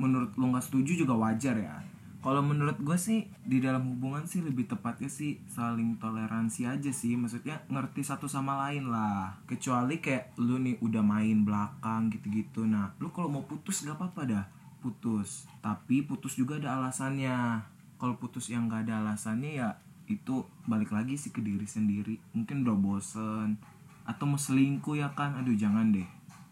menurut 0.00 0.32
lo 0.40 0.48
nggak 0.48 0.64
setuju 0.64 1.04
juga 1.04 1.12
wajar 1.12 1.60
ya. 1.60 1.76
Kalau 2.20 2.44
menurut 2.44 2.76
gue 2.84 2.98
sih 3.00 3.32
di 3.48 3.64
dalam 3.64 3.96
hubungan 3.96 4.28
sih 4.28 4.44
lebih 4.44 4.68
tepatnya 4.68 5.08
sih 5.08 5.40
saling 5.48 5.96
toleransi 5.96 6.68
aja 6.68 6.92
sih. 6.92 7.16
Maksudnya 7.16 7.64
ngerti 7.72 8.04
satu 8.04 8.28
sama 8.28 8.68
lain 8.68 8.92
lah. 8.92 9.40
Kecuali 9.48 10.04
kayak 10.04 10.36
lu 10.36 10.60
nih 10.60 10.76
udah 10.84 11.00
main 11.00 11.44
belakang 11.44 12.12
gitu-gitu. 12.12 12.68
Nah 12.68 12.92
lu 13.00 13.08
kalau 13.08 13.32
mau 13.32 13.44
putus 13.48 13.88
gak 13.88 13.96
apa-apa 13.96 14.22
dah. 14.28 14.44
Putus. 14.84 15.48
Tapi 15.64 16.04
putus 16.04 16.36
juga 16.36 16.60
ada 16.60 16.76
alasannya. 16.76 17.64
Kalau 17.96 18.20
putus 18.20 18.52
yang 18.52 18.68
gak 18.68 18.88
ada 18.88 19.00
alasannya 19.00 19.56
ya 19.56 19.68
itu 20.04 20.44
balik 20.68 20.92
lagi 20.92 21.16
sih 21.16 21.32
ke 21.32 21.40
diri 21.40 21.64
sendiri. 21.64 22.20
Mungkin 22.36 22.68
udah 22.68 22.76
bosen. 22.76 23.56
Atau 24.04 24.28
mau 24.28 24.36
selingkuh 24.36 25.00
ya 25.00 25.08
kan? 25.16 25.40
Aduh 25.40 25.56
jangan 25.56 25.88
deh. 25.88 26.08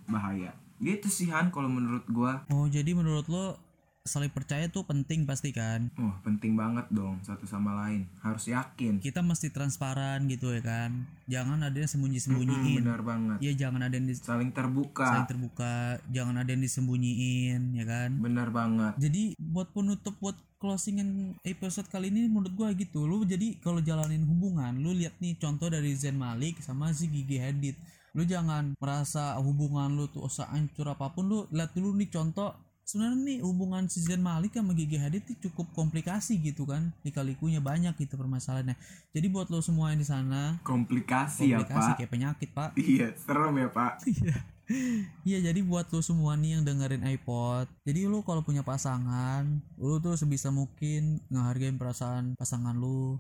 Bahaya 0.09 0.57
gitu 0.81 1.07
sih 1.07 1.29
Han 1.29 1.49
kalau 1.49 1.67
menurut 1.67 2.07
gua. 2.07 2.43
Oh 2.49 2.67
jadi 2.67 2.93
menurut 2.93 3.27
lo 3.27 3.59
saling 4.01 4.33
percaya 4.33 4.65
tuh 4.67 4.83
penting 4.83 5.23
pasti 5.23 5.53
kan? 5.53 5.93
Oh 5.95 6.17
penting 6.23 6.57
banget 6.57 6.89
dong 6.89 7.21
satu 7.21 7.45
sama 7.45 7.77
lain. 7.79 8.09
Harus 8.19 8.49
yakin. 8.49 8.99
Kita 8.99 9.21
mesti 9.21 9.49
transparan 9.49 10.25
gitu 10.27 10.49
ya 10.49 10.63
kan? 10.63 11.05
Jangan 11.27 11.61
ada 11.61 11.77
yang 11.77 11.85
Hmm, 11.85 11.95
sembunyi-sembunyiin 11.95 12.81
benar 12.83 13.03
banget. 13.03 13.37
Iya 13.39 13.53
jangan 13.59 13.81
ada 13.83 13.95
yang 13.95 14.09
dis- 14.09 14.25
saling 14.25 14.49
terbuka. 14.49 15.05
saling 15.05 15.29
terbuka. 15.29 15.75
Jangan 16.09 16.41
ada 16.41 16.49
yang 16.49 16.65
disembunyiin 16.65 17.63
ya 17.75 17.85
kan? 17.85 18.11
Benar 18.17 18.49
banget. 18.49 18.93
Jadi 18.99 19.37
buat 19.37 19.69
penutup 19.71 20.17
buat 20.19 20.41
closingan 20.57 21.37
episode 21.45 21.87
kali 21.87 22.09
ini 22.09 22.27
menurut 22.27 22.51
gua 22.53 22.73
gitu. 22.73 23.05
Lu 23.05 23.23
jadi 23.23 23.61
kalau 23.61 23.79
jalanin 23.79 24.25
hubungan 24.25 24.73
lu 24.75 24.91
lihat 24.91 25.15
nih 25.19 25.37
contoh 25.37 25.69
dari 25.69 25.93
Zen 25.93 26.17
Malik 26.17 26.59
sama 26.59 26.91
si 26.91 27.07
Gigi 27.07 27.37
Hadid 27.37 27.77
lu 28.19 28.27
jangan 28.27 28.75
merasa 28.83 29.39
hubungan 29.39 29.95
lu 29.95 30.11
tuh 30.11 30.27
usah 30.27 30.51
hancur 30.51 30.91
apa 30.91 31.15
pun 31.15 31.31
lu 31.31 31.39
lihat 31.55 31.71
dulu 31.71 31.95
nih 31.95 32.11
contoh. 32.11 32.51
Sebenarnya 32.83 33.21
nih 33.21 33.39
hubungan 33.45 33.85
si 33.85 34.01
Zen 34.01 34.25
Malik 34.25 34.57
sama 34.57 34.73
Gigi 34.73 34.97
Hadid 34.97 35.21
itu 35.29 35.53
cukup 35.53 35.71
komplikasi 35.77 36.41
gitu 36.41 36.65
kan. 36.65 36.89
Lika-likunya 37.05 37.61
banyak 37.61 37.93
gitu 38.01 38.17
permasalahannya. 38.17 38.81
Jadi 39.13 39.27
buat 39.29 39.53
lo 39.53 39.61
semua 39.61 39.93
yang 39.93 40.01
di 40.01 40.09
sana 40.09 40.57
komplikasi, 40.65 41.53
ya 41.53 41.61
komplikasi 41.61 41.91
pak. 41.93 41.97
kayak 42.01 42.11
penyakit 42.11 42.49
pak. 42.57 42.71
Iya 42.97 43.13
serem 43.15 43.55
ya 43.55 43.69
pak. 43.71 43.93
Iya 45.25 45.49
jadi 45.49 45.61
buat 45.65 45.89
lo 45.89 46.05
semua 46.05 46.37
nih 46.37 46.61
yang 46.61 46.63
dengerin 46.69 47.01
iPod 47.01 47.73
Jadi 47.89 48.05
lo 48.05 48.21
kalau 48.21 48.45
punya 48.45 48.61
pasangan 48.61 49.65
Lo 49.81 49.97
tuh 49.97 50.13
sebisa 50.13 50.53
mungkin 50.53 51.25
ngehargain 51.33 51.81
perasaan 51.81 52.37
pasangan 52.37 52.77
lo 52.77 53.17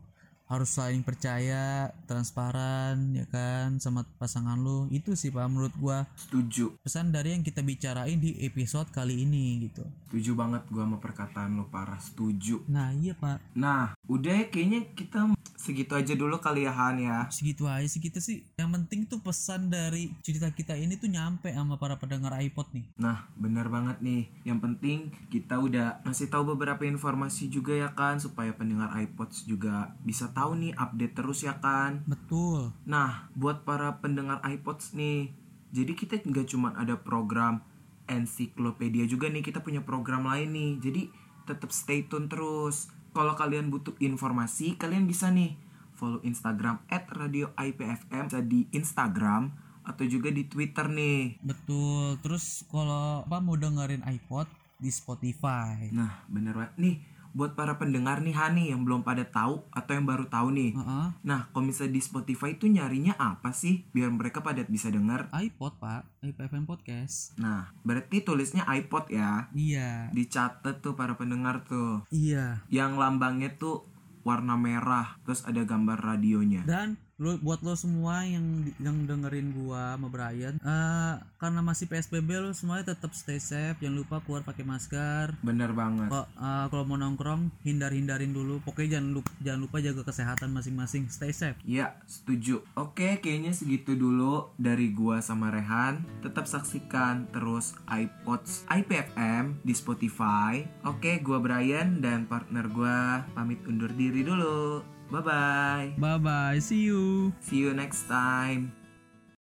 Harus 0.49 0.73
saling 0.73 1.05
percaya, 1.05 1.93
transparan 2.09 3.13
ya 3.13 3.29
kan 3.29 3.77
sama 3.77 4.09
pasangan 4.17 4.57
lo 4.57 4.89
Itu 4.89 5.13
sih 5.13 5.29
pak 5.29 5.45
menurut 5.45 5.77
gua. 5.77 6.09
Setuju. 6.17 6.81
Pesan 6.81 7.13
dari 7.13 7.37
yang 7.37 7.45
kita 7.45 7.61
bicarain 7.61 8.17
di 8.17 8.35
episode 8.41 8.89
kali 8.89 9.29
ini 9.29 9.69
gitu. 9.69 9.85
Setuju 10.09 10.33
banget 10.33 10.65
gua 10.73 10.89
sama 10.89 10.99
perkataan 10.99 11.61
lo 11.61 11.69
parah. 11.69 12.01
Setuju. 12.01 12.65
Nah 12.73 12.97
iya 12.97 13.13
pak. 13.13 13.45
Nah 13.53 13.93
udah 14.09 14.35
ya 14.35 14.47
kayaknya 14.49 14.89
kita 14.97 15.37
segitu 15.59 15.93
aja 15.99 16.15
dulu 16.15 16.39
kali 16.39 16.65
ya 16.65 16.73
Han 16.73 16.97
ya. 17.03 17.27
Segitu 17.29 17.67
aja 17.69 17.85
sih 17.85 18.01
kita 18.01 18.23
sih. 18.23 18.47
Yang 18.57 18.71
penting 18.79 19.01
tuh 19.11 19.21
pesan 19.21 19.69
dari 19.69 20.15
cerita 20.23 20.49
kita 20.49 20.79
ini 20.79 20.97
tuh 20.97 21.11
nyampe 21.11 21.51
sama 21.51 21.77
para 21.77 21.99
pendengar 21.99 22.39
iPod 22.39 22.71
nih. 22.73 22.87
Nah, 22.97 23.27
benar 23.35 23.67
banget 23.69 23.99
nih. 23.99 24.31
Yang 24.47 24.59
penting 24.65 24.99
kita 25.29 25.59
udah 25.59 26.01
ngasih 26.07 26.31
tahu 26.31 26.57
beberapa 26.57 26.87
informasi 26.87 27.51
juga 27.51 27.75
ya 27.75 27.91
kan 27.93 28.23
supaya 28.23 28.55
pendengar 28.55 28.95
iPods 28.97 29.45
juga 29.45 29.93
bisa 30.07 30.31
tahu 30.39 30.55
nih 30.63 30.73
update 30.79 31.15
terus 31.19 31.43
ya 31.43 31.59
kan. 31.59 32.07
Betul 32.07 32.71
Nah, 32.87 33.27
buat 33.35 33.67
para 33.67 33.99
pendengar 33.99 34.39
iPods 34.47 34.95
nih, 34.95 35.35
jadi 35.75 35.93
kita 35.99 36.23
nggak 36.23 36.47
cuma 36.55 36.71
ada 36.79 36.95
program 36.95 37.67
ensiklopedia 38.07 39.05
juga 39.11 39.27
nih, 39.27 39.43
kita 39.43 39.61
punya 39.61 39.83
program 39.83 40.31
lain 40.31 40.55
nih. 40.55 40.73
Jadi 40.79 41.03
tetap 41.45 41.75
stay 41.75 42.07
tune 42.07 42.31
terus. 42.31 42.89
Kalau 43.11 43.35
kalian 43.35 43.69
butuh 43.69 43.99
informasi, 43.99 44.79
kalian 44.79 45.11
bisa 45.11 45.29
nih 45.35 45.59
follow 45.99 46.23
Instagram 46.23 46.87
@radioipfm 46.87 48.31
bisa 48.31 48.41
di 48.47 48.71
Instagram 48.71 49.51
atau 49.83 50.05
juga 50.07 50.31
di 50.31 50.47
Twitter 50.47 50.87
nih. 50.87 51.43
Betul. 51.43 52.23
Terus 52.23 52.63
kalau 52.71 53.27
apa 53.27 53.43
mau 53.43 53.59
dengerin 53.59 54.07
iPod 54.07 54.47
di 54.79 54.95
Spotify. 54.95 55.91
Nah, 55.91 56.23
bener 56.31 56.55
banget 56.55 56.75
nih. 56.79 56.97
Buat 57.39 57.55
para 57.55 57.79
pendengar 57.79 58.19
nih 58.19 58.35
Hani 58.35 58.75
yang 58.75 58.83
belum 58.83 59.07
pada 59.07 59.23
tahu 59.23 59.63
atau 59.71 59.93
yang 59.95 60.03
baru 60.03 60.27
tahu 60.27 60.51
nih. 60.59 60.75
Heeh. 60.75 61.09
Nah, 61.23 61.47
kalau 61.55 61.71
misalnya 61.71 61.95
di 61.95 62.03
Spotify 62.03 62.59
itu 62.59 62.67
nyarinya 62.67 63.15
apa 63.15 63.55
sih 63.55 63.87
biar 63.95 64.11
mereka 64.11 64.43
pada 64.43 64.67
bisa 64.67 64.91
denger? 64.91 65.31
iPod 65.31 65.79
pak, 65.79 66.03
iPFM 66.27 66.67
podcast. 66.67 67.39
Nah, 67.39 67.71
berarti 67.87 68.27
tulisnya 68.27 68.67
iPod 68.67 69.15
ya. 69.15 69.47
Iya. 69.55 70.11
Dicatat 70.11 70.83
tuh 70.83 70.99
para 70.99 71.15
pendengar 71.15 71.63
tuh. 71.63 72.03
Iya. 72.11 72.67
Yang 72.75 72.99
lambangnya 72.99 73.55
tuh 73.55 73.87
warna 74.27 74.59
merah, 74.59 75.15
terus 75.23 75.47
ada 75.47 75.63
gambar 75.63 76.03
radionya. 76.03 76.67
Dan 76.67 76.99
lo 77.19 77.35
buat 77.43 77.67
lo 77.67 77.75
semua 77.75 78.23
yang 78.23 78.71
yang 78.79 79.07
dengerin 79.11 79.51
gua 79.51 79.99
sama 79.99 80.07
Brian, 80.07 80.55
eh 80.63 81.15
karena 81.39 81.61
masih 81.63 81.91
PSBB 81.91 82.39
lo 82.39 82.55
semuanya 82.55 82.95
tetap 82.95 83.11
stay 83.11 83.43
safe, 83.43 83.75
jangan 83.83 83.99
lupa 83.99 84.23
keluar 84.23 84.47
pakai 84.47 84.63
masker. 84.63 85.35
Bener 85.43 85.75
banget. 85.75 86.11
Kok 86.15 86.27
eh, 86.31 86.67
kalau 86.71 86.85
mau 86.87 86.99
nongkrong 86.99 87.51
hindar-hindarin 87.67 88.31
dulu. 88.31 88.63
Pokoknya 88.63 88.99
jangan 88.99 89.11
lupa 89.19 89.31
jangan 89.43 89.61
lupa 89.67 89.77
jaga 89.83 90.03
kesehatan 90.07 90.49
masing-masing. 90.55 91.11
Stay 91.11 91.35
safe. 91.35 91.59
Ya, 91.67 91.99
setuju. 92.07 92.63
Oke, 92.79 93.19
kayaknya 93.19 93.51
segitu 93.51 93.99
dulu 93.99 94.55
dari 94.55 94.95
gua 94.95 95.19
sama 95.19 95.51
Rehan. 95.51 96.07
Tetap 96.23 96.47
saksikan 96.47 97.31
terus 97.35 97.75
iPods 97.91 98.67
IPFM 98.71 99.59
di 99.67 99.75
Spotify. 99.75 100.63
Oke, 100.87 101.19
gua 101.19 101.43
Brian 101.43 101.99
dan 101.99 102.31
partner 102.31 102.71
gua 102.71 103.27
pamit 103.35 103.59
undur 103.67 103.91
diri 103.91 104.23
dulu. 104.23 104.98
Bye 105.11 105.21
bye. 105.21 105.93
Bye 105.97 106.19
bye. 106.19 106.59
See 106.61 106.83
you. 106.83 107.33
See 107.41 107.57
you 107.57 107.73
next 107.75 108.09
time. 108.09 108.73